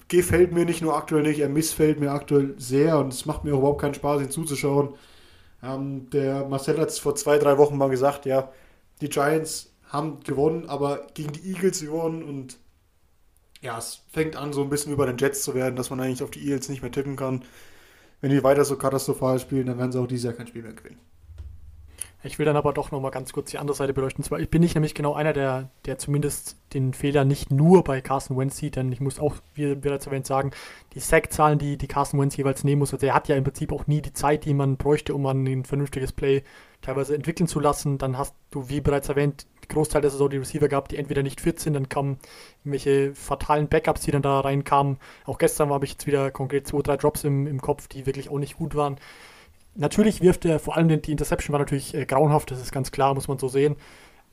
[0.08, 3.54] gefällt mir nicht nur aktuell nicht, er missfällt mir aktuell sehr und es macht mir
[3.54, 4.96] auch überhaupt keinen Spaß, ihn zuzuschauen.
[5.64, 8.52] Ähm, der Marcel hat es vor zwei, drei Wochen mal gesagt, ja,
[9.02, 12.58] die Giants haben gewonnen, aber gegen die Eagles gewonnen und
[13.62, 16.24] ja, es fängt an, so ein bisschen über den Jets zu werden, dass man eigentlich
[16.24, 17.44] auf die Eagles nicht mehr tippen kann.
[18.22, 20.74] Wenn die weiter so katastrophal spielen, dann werden sie auch dieses Jahr kein Spiel mehr
[20.74, 21.00] gewinnen.
[22.24, 24.24] Ich will dann aber doch nochmal ganz kurz die andere Seite beleuchten.
[24.40, 28.38] Ich bin nicht nämlich genau einer, der, der zumindest den Fehler nicht nur bei Carson
[28.38, 30.52] Wentz sieht, denn ich muss auch, wie bereits erwähnt, sagen,
[30.94, 33.72] die Sack-Zahlen, die, die Carson Wentz jeweils nehmen muss, also er hat ja im Prinzip
[33.72, 36.44] auch nie die Zeit, die man bräuchte, um ein vernünftiges Play
[36.82, 37.98] teilweise entwickeln zu lassen.
[37.98, 41.42] Dann hast du, wie bereits erwähnt, Großteil der Saison die Receiver gehabt, die entweder nicht
[41.42, 42.20] fit sind, dann kamen
[42.60, 44.98] irgendwelche fatalen Backups, die dann da reinkamen.
[45.26, 48.30] Auch gestern habe ich jetzt wieder konkret zwei, drei Drops im, im Kopf, die wirklich
[48.30, 48.98] auch nicht gut waren.
[49.76, 53.14] Natürlich wirft er, vor allem die Interception war natürlich äh, grauenhaft, das ist ganz klar,
[53.14, 53.76] muss man so sehen.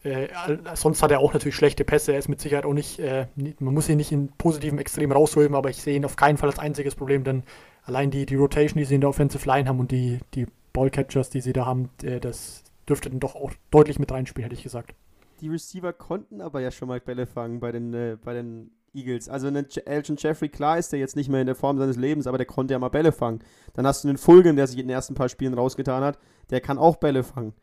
[0.02, 0.28] Äh,
[0.74, 2.12] sonst hat er auch natürlich schlechte Pässe.
[2.12, 3.26] Er ist mit Sicherheit auch nicht, äh,
[3.58, 6.48] man muss ihn nicht in positiven Extrem rausholen, aber ich sehe ihn auf keinen Fall
[6.48, 7.42] als einziges Problem, denn
[7.84, 11.30] allein die, die Rotation, die sie in der Offensive Line haben und die, die Ballcatchers,
[11.30, 14.62] die sie da haben, äh, das dürfte dann doch auch deutlich mit reinspielen, hätte ich
[14.62, 14.94] gesagt.
[15.40, 19.28] Die Receiver konnten aber ja schon mal Bälle fangen bei den, äh, bei den Eagles.
[19.28, 22.26] Also einen Elgin Jeffrey, klar ist der jetzt nicht mehr in der Form seines Lebens,
[22.26, 23.40] aber der konnte ja mal Bälle fangen.
[23.74, 26.18] Dann hast du einen Fulgen, der sich in den ersten paar Spielen rausgetan hat,
[26.50, 27.54] der kann auch Bälle fangen.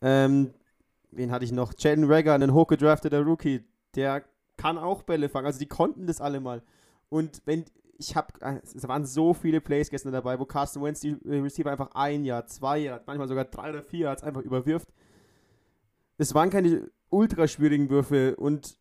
[0.00, 0.54] Ähm,
[1.10, 1.72] wen hatte ich noch?
[1.76, 3.64] Jaden Rager, ein hochgedrafteter Rookie,
[3.94, 4.24] der
[4.56, 5.46] kann auch Bälle fangen.
[5.46, 6.62] Also die konnten das alle mal.
[7.08, 7.64] Und wenn,
[7.98, 8.32] ich habe,
[8.62, 12.46] es waren so viele Plays gestern dabei, wo Carsten Wentz die Receiver einfach ein Jahr,
[12.46, 14.88] zwei Jahre, manchmal sogar drei oder vier Yards einfach überwirft.
[16.18, 18.78] Es waren keine ultra schwierigen Würfe und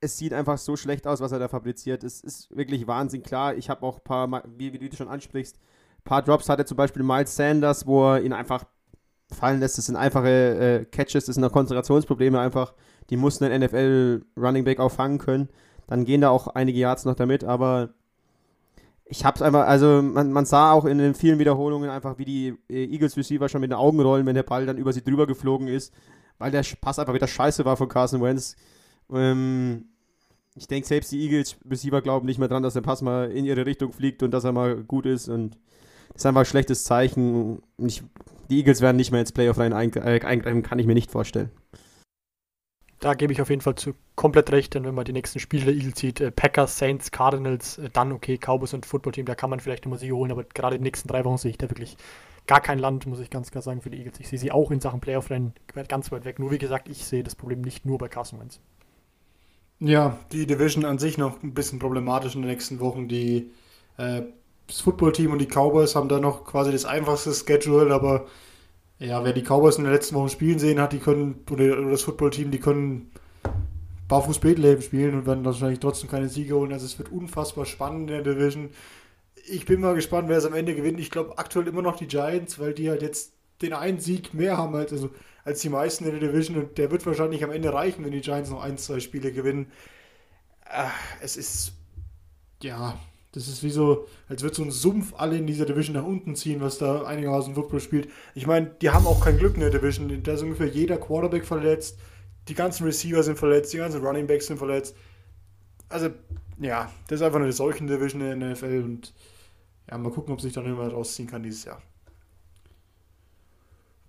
[0.00, 2.04] es sieht einfach so schlecht aus, was er da fabriziert.
[2.04, 3.22] Es ist wirklich Wahnsinn.
[3.22, 6.64] Klar, ich habe auch ein paar, wie, wie du schon ansprichst, ein paar Drops hatte
[6.64, 8.64] zum Beispiel Miles Sanders, wo er ihn einfach
[9.32, 9.78] fallen lässt.
[9.78, 12.72] Das sind einfache äh, Catches, das sind auch Konzentrationsprobleme einfach.
[13.10, 15.48] Die mussten ein NFL Running Back auch fangen können.
[15.86, 17.90] Dann gehen da auch einige Yards noch damit, aber
[19.06, 22.58] ich hab's einfach, also man, man sah auch in den vielen Wiederholungen einfach, wie die
[22.68, 25.26] äh, Eagles Receiver schon mit den Augen rollen, wenn der Ball dann über sie drüber
[25.26, 25.94] geflogen ist,
[26.38, 28.54] weil der Pass einfach wieder scheiße war von Carson Wentz.
[29.12, 29.86] Ähm,
[30.54, 33.44] ich denke, selbst die Eagles Receiver glauben nicht mehr dran, dass der Pass mal in
[33.44, 35.56] ihre Richtung fliegt und dass er mal gut ist und
[36.08, 37.62] das ist einfach ein schlechtes Zeichen.
[37.78, 38.02] Ich,
[38.50, 41.50] die Eagles werden nicht mehr ins Playoff rein äh, eingreifen, kann ich mir nicht vorstellen.
[43.00, 45.66] Da gebe ich auf jeden Fall zu komplett recht, denn wenn man die nächsten Spiele
[45.66, 49.50] der Eagles sieht, äh, Packers, Saints, Cardinals, äh, dann okay, Cowboys und Footballteam, da kann
[49.50, 51.96] man vielleicht immer Siege holen, aber gerade die nächsten drei Wochen sehe ich da wirklich
[52.48, 54.18] gar kein Land, muss ich ganz klar sagen, für die Eagles.
[54.18, 55.52] Ich sehe sie auch in Sachen Playoff-Rennen
[55.86, 56.40] ganz weit weg.
[56.40, 58.60] Nur wie gesagt, ich sehe das Problem nicht nur bei Carson Wentz.
[59.80, 63.08] Ja, die Division an sich noch ein bisschen problematisch in den nächsten Wochen.
[63.08, 63.52] Die,
[63.96, 64.22] äh,
[64.66, 68.26] das Footballteam und die Cowboys haben da noch quasi das einfachste Schedule, aber
[68.98, 71.90] ja, wer die Cowboys in den letzten Wochen spielen sehen hat, die können, oder, oder
[71.92, 73.12] das Footballteam, die können
[74.08, 76.72] barfuß Bethlehem spielen und werden wahrscheinlich trotzdem keine Siege holen.
[76.72, 78.70] Also es wird unfassbar spannend in der Division.
[79.46, 80.98] Ich bin mal gespannt, wer es am Ende gewinnt.
[80.98, 83.32] Ich glaube aktuell immer noch die Giants, weil die halt jetzt
[83.62, 85.10] den einen Sieg mehr haben halt, also,
[85.44, 88.20] als die meisten in der Division und der wird wahrscheinlich am Ende reichen, wenn die
[88.20, 89.70] Giants noch ein, zwei Spiele gewinnen.
[90.64, 90.92] Ach,
[91.22, 91.72] es ist
[92.62, 92.98] ja,
[93.32, 96.34] das ist wie so, als würde so ein Sumpf alle in dieser Division nach unten
[96.34, 98.08] ziehen, was da einigermaßen Football spielt.
[98.34, 100.22] Ich meine, die haben auch kein Glück in der Division.
[100.22, 101.98] Da ist ungefähr jeder Quarterback verletzt,
[102.48, 104.96] die ganzen Receiver sind verletzt, die ganzen Running Backs sind verletzt.
[105.88, 106.08] Also,
[106.58, 109.14] ja, das ist einfach eine solche Division in der NFL und
[109.90, 111.82] ja, mal gucken, ob sich da jemand rausziehen kann dieses Jahr.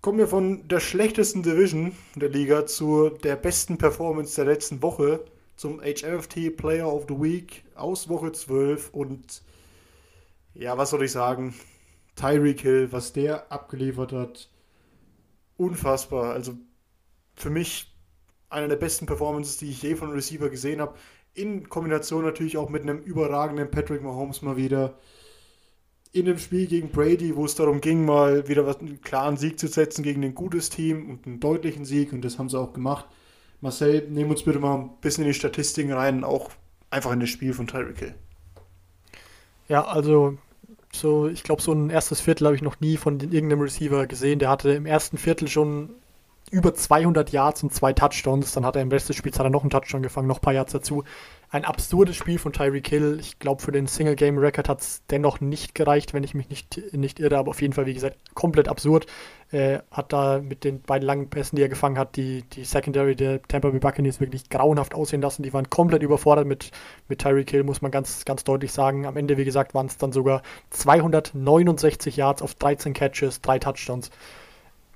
[0.02, 5.22] Kommen wir von der schlechtesten Division der Liga zu der besten Performance der letzten Woche
[5.56, 9.42] zum HFT Player of the Week aus Woche 12 und
[10.54, 11.54] ja, was soll ich sagen?
[12.16, 14.48] Tyreek Hill, was der abgeliefert hat,
[15.58, 16.32] unfassbar.
[16.32, 16.54] Also
[17.34, 17.94] für mich
[18.48, 20.94] einer der besten Performances, die ich je von Receiver gesehen habe.
[21.34, 24.98] In Kombination natürlich auch mit einem überragenden Patrick Mahomes mal wieder.
[26.12, 29.68] In dem Spiel gegen Brady, wo es darum ging, mal wieder einen klaren Sieg zu
[29.68, 33.06] setzen gegen ein gutes Team und einen deutlichen Sieg, und das haben sie auch gemacht.
[33.60, 36.50] Marcel, nehmen uns bitte mal ein bisschen in die Statistiken rein, auch
[36.90, 38.14] einfach in das Spiel von Tyreek Hill.
[39.68, 40.36] Ja, also
[40.92, 44.40] so, ich glaube, so ein erstes Viertel habe ich noch nie von irgendeinem Receiver gesehen.
[44.40, 45.90] Der hatte im ersten Viertel schon
[46.50, 48.52] über 200 Yards und zwei Touchdowns.
[48.52, 50.42] Dann hat er im Rest des Spiels hat er noch einen Touchdown gefangen, noch ein
[50.42, 51.04] paar Yards dazu
[51.52, 53.18] ein absurdes Spiel von Tyreek Hill.
[53.20, 57.18] Ich glaube, für den Single-Game-Record hat es dennoch nicht gereicht, wenn ich mich nicht, nicht
[57.18, 59.06] irre, aber auf jeden Fall, wie gesagt, komplett absurd.
[59.50, 63.16] Äh, hat da mit den beiden langen Pässen, die er gefangen hat, die, die Secondary
[63.16, 65.42] der Tampa Bay Buccaneers wirklich grauenhaft aussehen lassen.
[65.42, 66.70] Die waren komplett überfordert mit,
[67.08, 69.04] mit Tyreek Hill, muss man ganz, ganz deutlich sagen.
[69.04, 74.10] Am Ende, wie gesagt, waren es dann sogar 269 Yards auf 13 Catches, drei Touchdowns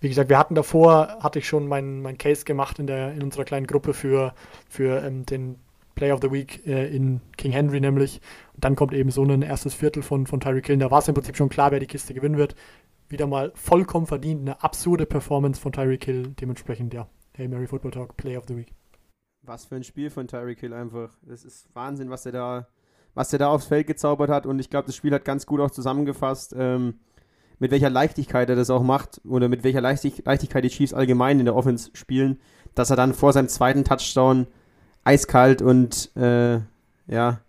[0.01, 3.23] wie gesagt, wir hatten davor, hatte ich schon meinen mein Case gemacht in, der, in
[3.23, 4.35] unserer kleinen Gruppe für,
[4.69, 5.57] für ähm, den
[5.95, 8.21] Player of the Week äh, in King Henry nämlich.
[8.55, 10.79] Und dann kommt eben so ein erstes Viertel von, von Tyreek Hill.
[10.79, 12.55] Da war es im Prinzip schon klar, wer die Kiste gewinnen wird.
[13.09, 16.35] Wieder mal vollkommen verdient, eine absurde Performance von Tyreek Hill.
[16.41, 18.73] Dementsprechend, ja, Hey Mary Football Talk, Player of the Week.
[19.43, 21.11] Was für ein Spiel von Tyreek Hill einfach.
[21.23, 22.69] Das ist Wahnsinn, was er da,
[23.15, 24.47] was er da aufs Feld gezaubert hat.
[24.47, 27.01] Und ich glaube, das Spiel hat ganz gut auch zusammengefasst, ähm,
[27.59, 31.39] mit welcher Leichtigkeit er das auch macht oder mit welcher Leichtig Leichtigkeit die Chiefs allgemein
[31.39, 32.41] in der Offense spielen,
[32.75, 34.47] dass er dann vor seinem zweiten Touchdown
[35.05, 36.61] eiskalt und äh,
[37.07, 37.41] ja,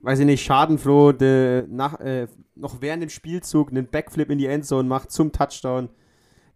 [0.00, 4.46] weiß ich nicht, schadenfroh de, nach, äh, noch während dem Spielzug einen Backflip in die
[4.46, 5.88] Endzone macht zum Touchdown.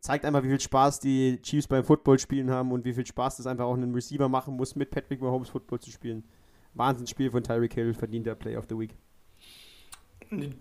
[0.01, 3.49] Zeigt einfach, wie viel Spaß die Chiefs beim Footballspielen haben und wie viel Spaß das
[3.49, 6.23] einfach auch ein Receiver machen muss, mit Patrick Mahomes Football zu spielen.
[6.75, 8.95] Wahnsinnsspiel von Tyreek Hill, verdient der Play of the Week.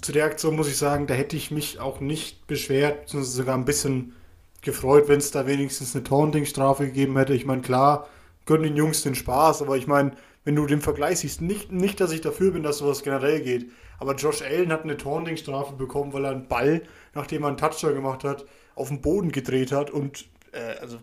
[0.01, 3.55] Zu der Aktion muss ich sagen, da hätte ich mich auch nicht beschwert, sondern sogar
[3.55, 4.13] ein bisschen
[4.61, 7.33] gefreut, wenn es da wenigstens eine Taunting-Strafe gegeben hätte.
[7.33, 8.07] Ich meine, klar,
[8.47, 11.99] gönnen den Jungs den Spaß, aber ich meine, wenn du den Vergleich siehst, nicht, nicht,
[11.99, 13.69] dass ich dafür bin, dass sowas generell geht,
[13.99, 16.81] aber Josh Allen hat eine Taunting-Strafe bekommen, weil er einen Ball,
[17.13, 20.97] nachdem er einen Touchdown gemacht hat, auf den Boden gedreht hat und äh, also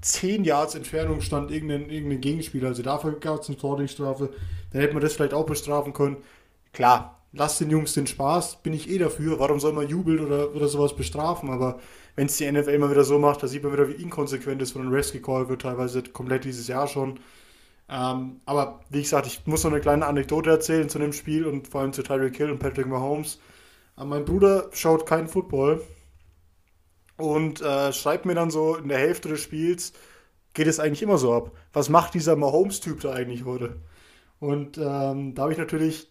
[0.00, 2.68] 10 Yards Entfernung stand irgendein, irgendein Gegenspieler.
[2.68, 4.30] Also dafür gab es eine Taunting-Strafe.
[4.70, 6.18] Dann hätte man das vielleicht auch bestrafen können.
[6.72, 9.38] Klar, lass den Jungs den Spaß, bin ich eh dafür.
[9.40, 11.50] Warum soll man jubeln oder, oder sowas bestrafen?
[11.50, 11.80] Aber
[12.16, 14.72] wenn es die NFL immer wieder so macht, da sieht man wieder, wie inkonsequent es
[14.72, 17.18] von einem Rescue Call wird, teilweise komplett dieses Jahr schon.
[17.88, 21.68] Ähm, aber wie gesagt, ich muss noch eine kleine Anekdote erzählen zu dem Spiel und
[21.68, 23.40] vor allem zu Tyreek Hill und Patrick Mahomes.
[23.98, 25.82] Äh, mein Bruder schaut keinen Football
[27.16, 29.92] und äh, schreibt mir dann so in der Hälfte des Spiels,
[30.54, 31.52] geht es eigentlich immer so ab.
[31.72, 33.80] Was macht dieser Mahomes-Typ da eigentlich heute?
[34.40, 36.08] Und ähm, da habe ich natürlich,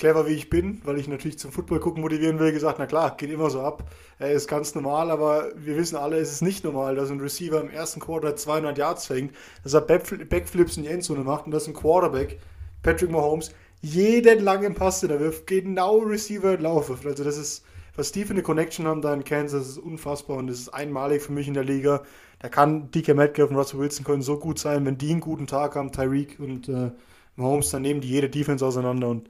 [0.00, 3.16] clever wie ich bin, weil ich natürlich zum Football gucken motivieren will, gesagt, na klar,
[3.18, 3.84] geht immer so ab.
[4.18, 7.60] Er ist ganz normal, aber wir wissen alle, es ist nicht normal, dass ein Receiver
[7.60, 11.68] im ersten Quarter 200 Yards fängt, dass er Backflips in die Endzone macht und dass
[11.68, 12.40] ein Quarterback,
[12.82, 16.96] Patrick Mahomes, jeden langen Pass, den er wirft, genau Receiver laufen.
[17.04, 17.62] Also das ist,
[17.94, 21.22] was die für eine Connection haben da in Kansas, ist unfassbar und das ist einmalig
[21.22, 22.02] für mich in der Liga.
[22.38, 25.46] Da kann DK Metcalf und Russell Wilson können so gut sein, wenn die einen guten
[25.46, 26.90] Tag haben, Tyreek und äh,
[27.36, 29.28] Mahomes, dann nehmen die jede Defense auseinander und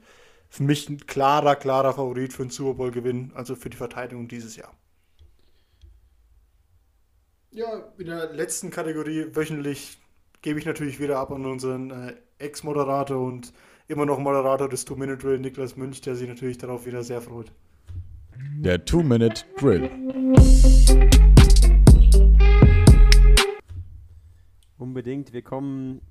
[0.51, 4.57] für mich ein klarer, klarer Favorit für einen Super Bowl-Gewinn, also für die Verteidigung dieses
[4.57, 4.75] Jahr.
[7.51, 9.97] Ja, in der letzten Kategorie wöchentlich
[10.41, 13.53] gebe ich natürlich wieder ab an unseren äh, Ex-Moderator und
[13.87, 17.53] immer noch Moderator des Two-Minute-Drill, Niklas Münch, der sich natürlich darauf wieder sehr freut.
[18.57, 19.89] Der Two-Minute-Drill.
[24.77, 25.31] Unbedingt.
[25.31, 26.01] Wir kommen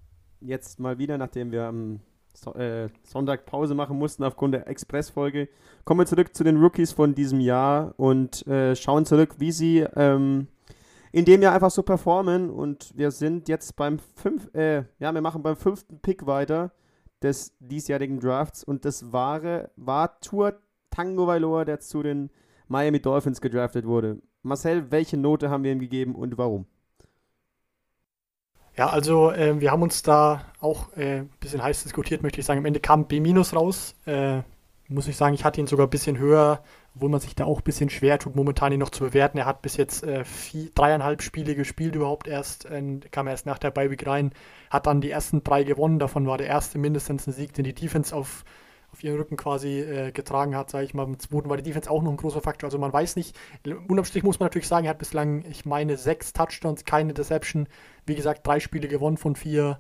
[0.41, 2.01] jetzt mal wieder, nachdem wir am
[2.33, 5.49] so äh, Sonntag Pause machen mussten aufgrund der Express-Folge,
[5.85, 9.87] kommen wir zurück zu den Rookies von diesem Jahr und äh, schauen zurück, wie sie
[9.97, 10.49] ähm,
[11.13, 12.51] in dem Jahr einfach so performen.
[12.51, 16.73] Und wir sind jetzt beim fünf, äh, ja, wir machen beim fünften Pick weiter
[17.23, 20.59] des diesjährigen Drafts und das war, war Tour
[20.91, 22.31] Tango Vailoa, der zu den
[22.69, 24.23] Miami Dolphins gedraftet wurde.
[24.43, 26.67] Marcel, welche Note haben wir ihm gegeben und warum?
[28.77, 32.47] Ja, also äh, wir haben uns da auch äh, ein bisschen heiß diskutiert, möchte ich
[32.47, 32.59] sagen.
[32.59, 33.21] Am Ende kam B-
[33.55, 33.95] raus.
[34.07, 34.43] Äh,
[34.89, 36.63] muss ich sagen, ich hatte ihn sogar ein bisschen höher,
[36.97, 39.39] obwohl man sich da auch ein bisschen schwer tut, momentan ihn noch zu bewerten.
[39.39, 43.59] Er hat bis jetzt äh, vier, dreieinhalb Spiele gespielt überhaupt erst, äh, kam erst nach
[43.59, 44.33] der Bye rein,
[44.69, 47.75] hat dann die ersten drei gewonnen, davon war der erste mindestens ein Sieg, den die
[47.75, 48.45] Defense auf
[49.01, 51.05] auf ihren Rücken quasi äh, getragen hat, sage ich mal.
[51.05, 52.67] Im zweiten war die Defense auch noch ein großer Faktor.
[52.69, 53.35] Also man weiß nicht,
[53.89, 57.67] unterm Strich muss man natürlich sagen, er hat bislang, ich meine, sechs Touchdowns, keine Deception.
[58.05, 59.79] Wie gesagt, drei Spiele gewonnen von vier.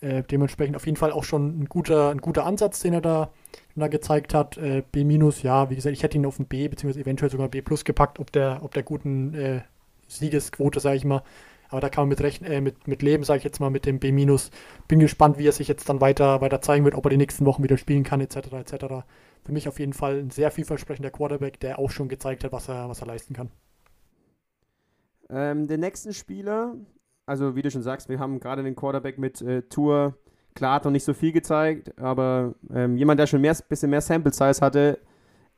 [0.00, 3.30] Äh, dementsprechend auf jeden Fall auch schon ein guter, ein guter Ansatz, den er da,
[3.74, 4.56] da gezeigt hat.
[4.56, 5.00] Äh, B
[5.42, 8.20] ja, wie gesagt, ich hätte ihn auf ein B, beziehungsweise eventuell sogar B plus gepackt,
[8.20, 9.62] ob der, ob der guten äh,
[10.06, 11.22] Siegesquote, sage ich mal.
[11.68, 13.84] Aber da kann man mit, rechnen, äh, mit, mit leben, sage ich jetzt mal, mit
[13.84, 14.10] dem B-.
[14.88, 17.44] Bin gespannt, wie er sich jetzt dann weiter, weiter zeigen wird, ob er die nächsten
[17.44, 18.36] Wochen wieder spielen kann, etc.
[18.52, 18.72] etc.
[19.44, 22.68] Für mich auf jeden Fall ein sehr vielversprechender Quarterback, der auch schon gezeigt hat, was
[22.68, 23.50] er, was er leisten kann.
[25.30, 26.74] Ähm, den nächsten Spieler,
[27.26, 30.16] also wie du schon sagst, wir haben gerade den Quarterback mit äh, Tour,
[30.54, 34.00] klar hat noch nicht so viel gezeigt, aber ähm, jemand, der schon ein bisschen mehr
[34.00, 34.98] Sample Size hatte,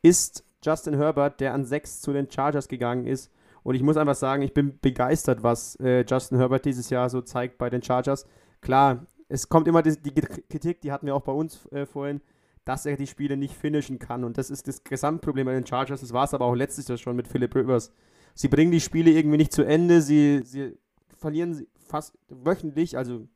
[0.03, 3.31] ist Justin Herbert, der an 6 zu den Chargers gegangen ist
[3.63, 7.21] und ich muss einfach sagen, ich bin begeistert, was äh, Justin Herbert dieses Jahr so
[7.21, 8.27] zeigt bei den Chargers.
[8.61, 12.21] Klar, es kommt immer die, die Kritik, die hatten wir auch bei uns äh, vorhin,
[12.65, 14.25] dass er die Spiele nicht finishen kann.
[14.25, 16.01] Und das ist das Gesamtproblem bei den Chargers.
[16.01, 17.93] Das war es aber auch letztes Jahr schon mit Philip Rivers.
[18.35, 20.03] Sie bringen die Spiele irgendwie nicht zu Ende.
[20.03, 20.77] Sie, sie
[21.17, 23.27] verlieren fast wöchentlich, also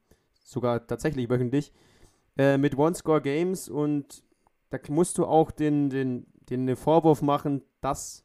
[0.45, 1.73] sogar tatsächlich wöchentlich,
[2.37, 3.69] äh, mit One-Score-Games.
[3.69, 4.25] Und
[4.71, 8.25] da musst du auch den, den, den Vorwurf machen, dass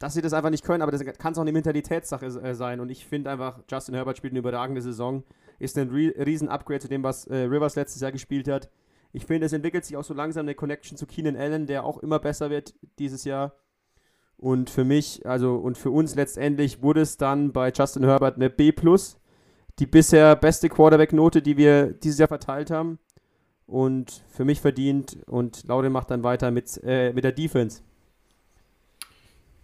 [0.00, 2.80] dass sie das einfach nicht können, aber das kann es auch eine Mentalitätssache äh, sein.
[2.80, 5.22] Und ich finde einfach, Justin Herbert spielt eine überragende Saison,
[5.58, 8.70] ist ein riesen Upgrade zu dem, was äh, Rivers letztes Jahr gespielt hat.
[9.12, 11.98] Ich finde, es entwickelt sich auch so langsam eine Connection zu Keenan Allen, der auch
[11.98, 13.52] immer besser wird dieses Jahr.
[14.38, 18.48] Und für mich, also und für uns letztendlich wurde es dann bei Justin Herbert eine
[18.48, 18.72] B+,
[19.78, 22.98] die bisher beste Quarterback-Note, die wir dieses Jahr verteilt haben.
[23.66, 27.82] Und für mich verdient und Laude macht dann weiter mit, äh, mit der Defense.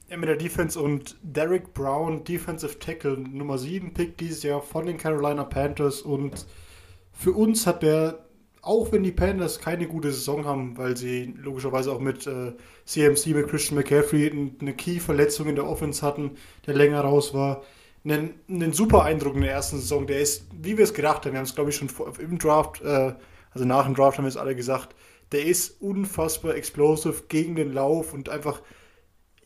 [0.09, 4.99] Mit der Defense und Derek Brown, Defensive Tackle, Nummer 7 Pick dieses Jahr von den
[4.99, 6.01] Carolina Panthers.
[6.01, 6.47] Und
[7.13, 8.25] für uns hat der,
[8.63, 12.53] auch wenn die Panthers keine gute Saison haben, weil sie logischerweise auch mit äh,
[12.85, 14.31] CMC, mit Christian McCaffrey
[14.61, 16.37] eine Key-Verletzung in der Offense hatten,
[16.69, 17.65] der länger raus war,
[18.05, 20.07] einen, einen super Eindruck in der ersten Saison.
[20.07, 22.39] Der ist, wie wir es gedacht haben, wir haben es glaube ich schon vor, im
[22.39, 23.15] Draft, äh,
[23.51, 24.95] also nach dem Draft haben wir es alle gesagt,
[25.33, 28.63] der ist unfassbar explosive gegen den Lauf und einfach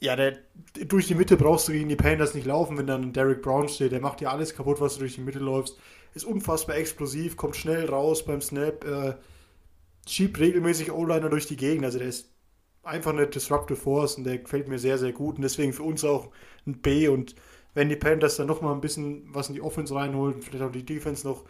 [0.00, 0.38] ja, der,
[0.86, 3.92] durch die Mitte brauchst du gegen die Panthers nicht laufen, wenn dann Derek Brown steht.
[3.92, 5.78] Der macht dir alles kaputt, was du durch die Mitte läufst.
[6.14, 9.14] Ist unfassbar explosiv, kommt schnell raus beim Snap, äh,
[10.08, 11.84] schiebt regelmäßig O-Liner durch die Gegend.
[11.84, 12.30] Also der ist
[12.82, 15.36] einfach eine Disruptive Force und der gefällt mir sehr, sehr gut.
[15.36, 16.30] Und deswegen für uns auch
[16.66, 17.08] ein B.
[17.08, 17.36] Und
[17.74, 20.86] wenn die Panthers dann nochmal ein bisschen was in die Offense reinholen, vielleicht auch die
[20.86, 21.44] Defense noch,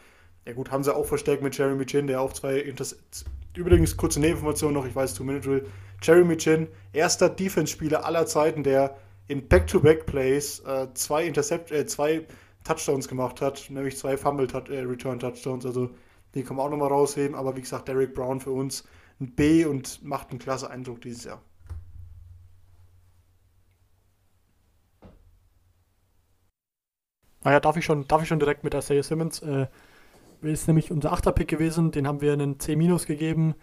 [0.44, 3.24] ja gut, haben sie auch verstärkt mit Jeremy Chin, der auch zwei Interceptions
[3.56, 5.66] Übrigens, kurze Nebeninformation noch, ich weiß, Two-Minute-Drill.
[6.02, 8.96] Jeremy Chin, erster Defense-Spieler aller Zeiten, der
[9.28, 12.26] in Back-to-Back-Plays äh, zwei, Intercept äh, zwei
[12.64, 15.66] Touchdowns gemacht hat, nämlich zwei Fumble äh.
[15.66, 15.90] Also
[16.34, 17.36] den kann man auch nochmal rausheben.
[17.36, 18.84] Aber wie gesagt, Derek Brown für uns
[19.20, 21.42] ein B und macht einen klasse Eindruck dieses Jahr.
[27.42, 29.40] Naja, darf ich schon, darf ich schon direkt mit Isaiah Simmons.
[29.40, 29.66] Äh,
[30.42, 33.54] ist nämlich unser Achterpick gewesen, den haben wir einen C- gegeben.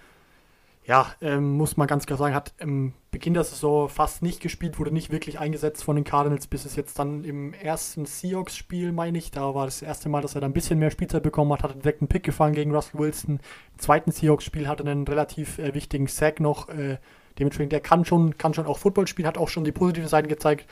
[0.86, 4.80] Ja, ähm, muss man ganz klar sagen, hat im Beginn der Saison fast nicht gespielt,
[4.80, 9.18] wurde nicht wirklich eingesetzt von den Cardinals, bis es jetzt dann im ersten Seahawks-Spiel, meine
[9.18, 11.64] ich, da war das erste Mal, dass er da ein bisschen mehr Spielzeit bekommen hat,
[11.64, 13.42] hat direkt einen Pick gefangen gegen Russell Wilson.
[13.74, 16.70] Im zweiten Seahawks-Spiel hatte er einen relativ äh, wichtigen Sack noch.
[16.70, 17.00] Äh,
[17.38, 20.30] dementsprechend, der kann schon, kann schon auch Football spielen, hat auch schon die positiven Seiten
[20.30, 20.70] gezeigt.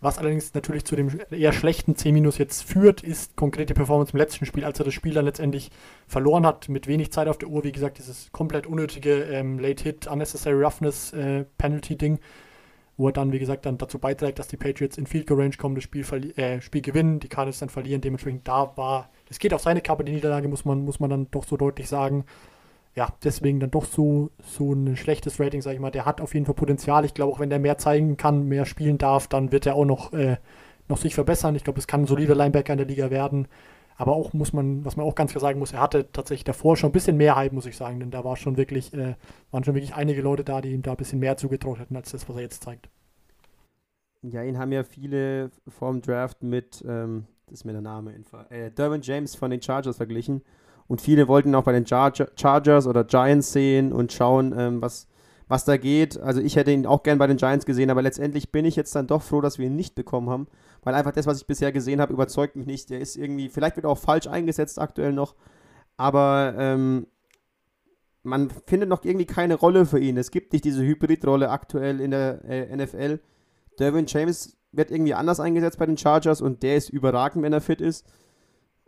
[0.00, 4.44] Was allerdings natürlich zu dem eher schlechten C- jetzt führt, ist konkrete Performance im letzten
[4.44, 5.70] Spiel, als er das Spiel dann letztendlich
[6.06, 7.64] verloren hat, mit wenig Zeit auf der Uhr.
[7.64, 11.46] Wie gesagt, dieses komplett unnötige ähm, Late-Hit, Unnecessary Roughness äh,
[12.96, 15.56] wo er dann, wie gesagt, dann dazu beiträgt, dass die Patriots in Field Goal Range
[15.56, 16.04] kommen, das Spiel,
[16.36, 18.00] äh, Spiel gewinnen, die Cardinals dann verlieren.
[18.00, 21.28] Dementsprechend da war, es geht auf seine Kappe, die Niederlage, muss man, muss man dann
[21.30, 22.24] doch so deutlich sagen
[22.96, 25.90] ja, deswegen dann doch so, so ein schlechtes Rating, sag ich mal.
[25.90, 27.04] Der hat auf jeden Fall Potenzial.
[27.04, 29.84] Ich glaube, auch wenn der mehr zeigen kann, mehr spielen darf, dann wird er auch
[29.84, 30.36] noch, äh,
[30.88, 31.56] noch sich verbessern.
[31.56, 33.48] Ich glaube, es kann ein solider Linebacker in der Liga werden.
[33.96, 36.76] Aber auch muss man, was man auch ganz klar sagen muss, er hatte tatsächlich davor
[36.76, 39.14] schon ein bisschen mehr Hype, muss ich sagen, denn da war schon wirklich, äh,
[39.50, 42.10] waren schon wirklich einige Leute da, die ihm da ein bisschen mehr zugetraut hätten, als
[42.10, 42.88] das, was er jetzt zeigt.
[44.22, 48.14] Ja, ihn haben ja viele vorm Draft mit, ähm, das ist mir der Name,
[48.50, 50.42] äh, Derwin James von den Chargers verglichen.
[50.86, 55.08] Und viele wollten auch bei den Char Chargers oder Giants sehen und schauen, ähm, was,
[55.48, 56.18] was da geht.
[56.18, 58.94] Also ich hätte ihn auch gern bei den Giants gesehen, aber letztendlich bin ich jetzt
[58.94, 60.46] dann doch froh, dass wir ihn nicht bekommen haben,
[60.82, 62.90] weil einfach das, was ich bisher gesehen habe, überzeugt mich nicht.
[62.90, 65.34] Der ist irgendwie, vielleicht wird er auch falsch eingesetzt aktuell noch,
[65.96, 67.06] aber ähm,
[68.22, 70.16] man findet noch irgendwie keine Rolle für ihn.
[70.16, 73.20] Es gibt nicht diese Hybridrolle aktuell in der äh, NFL.
[73.78, 77.60] Derwin James wird irgendwie anders eingesetzt bei den Chargers und der ist überragend, wenn er
[77.60, 78.06] fit ist.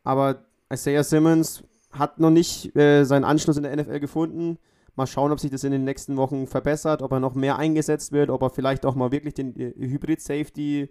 [0.04, 4.58] Aber Isaiah Simmons hat noch nicht äh, seinen Anschluss in der NFL gefunden.
[4.94, 8.12] Mal schauen, ob sich das in den nächsten Wochen verbessert, ob er noch mehr eingesetzt
[8.12, 10.90] wird, ob er vielleicht auch mal wirklich den äh, Hybrid-Safety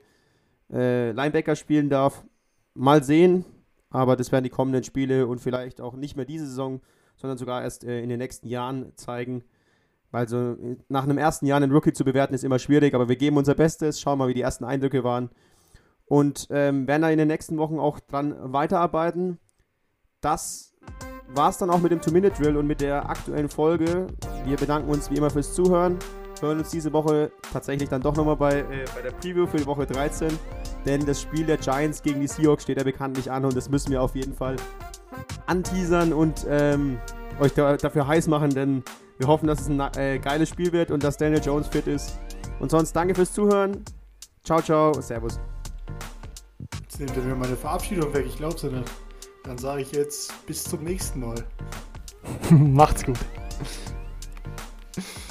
[0.72, 2.24] äh, Linebacker spielen darf.
[2.74, 3.46] Mal sehen,
[3.90, 6.82] aber das werden die kommenden Spiele und vielleicht auch nicht mehr diese Saison,
[7.16, 9.44] sondern sogar erst äh, in den nächsten Jahren zeigen.
[10.12, 13.10] Weil so äh, nach einem ersten Jahr einen Rookie zu bewerten ist immer schwierig, aber
[13.10, 15.30] wir geben unser Bestes, schauen mal, wie die ersten Eindrücke waren
[16.06, 19.40] und ähm, werden da in den nächsten Wochen auch dran weiterarbeiten.
[20.22, 20.75] Das
[21.30, 24.08] war es dann auch mit dem Two-Minute-Drill und mit der aktuellen Folge.
[24.46, 25.98] Wir bedanken uns wie immer fürs Zuhören.
[26.42, 29.66] Hören uns diese Woche tatsächlich dann doch nochmal bei, äh, bei der Preview für die
[29.66, 30.38] Woche 13.
[30.86, 33.92] Denn das Spiel der Giants gegen die Seahawks steht ja bekanntlich an und das müssen
[33.92, 34.56] wir auf jeden Fall
[35.48, 37.00] anteasern und ähm,
[37.40, 38.84] euch da, dafür heiß machen, denn
[39.18, 42.20] wir hoffen, dass es ein äh, geiles Spiel wird und dass Daniel Jones fit ist.
[42.60, 43.84] Und sonst danke fürs Zuhören.
[44.44, 45.40] Ciao, ciao, Servus.
[46.82, 48.92] Jetzt nimmt er mir meine Verabschiedung weg, ich glaub's ja nicht.
[49.46, 51.46] Dann sage ich jetzt bis zum nächsten Mal.
[52.50, 53.20] Macht's gut.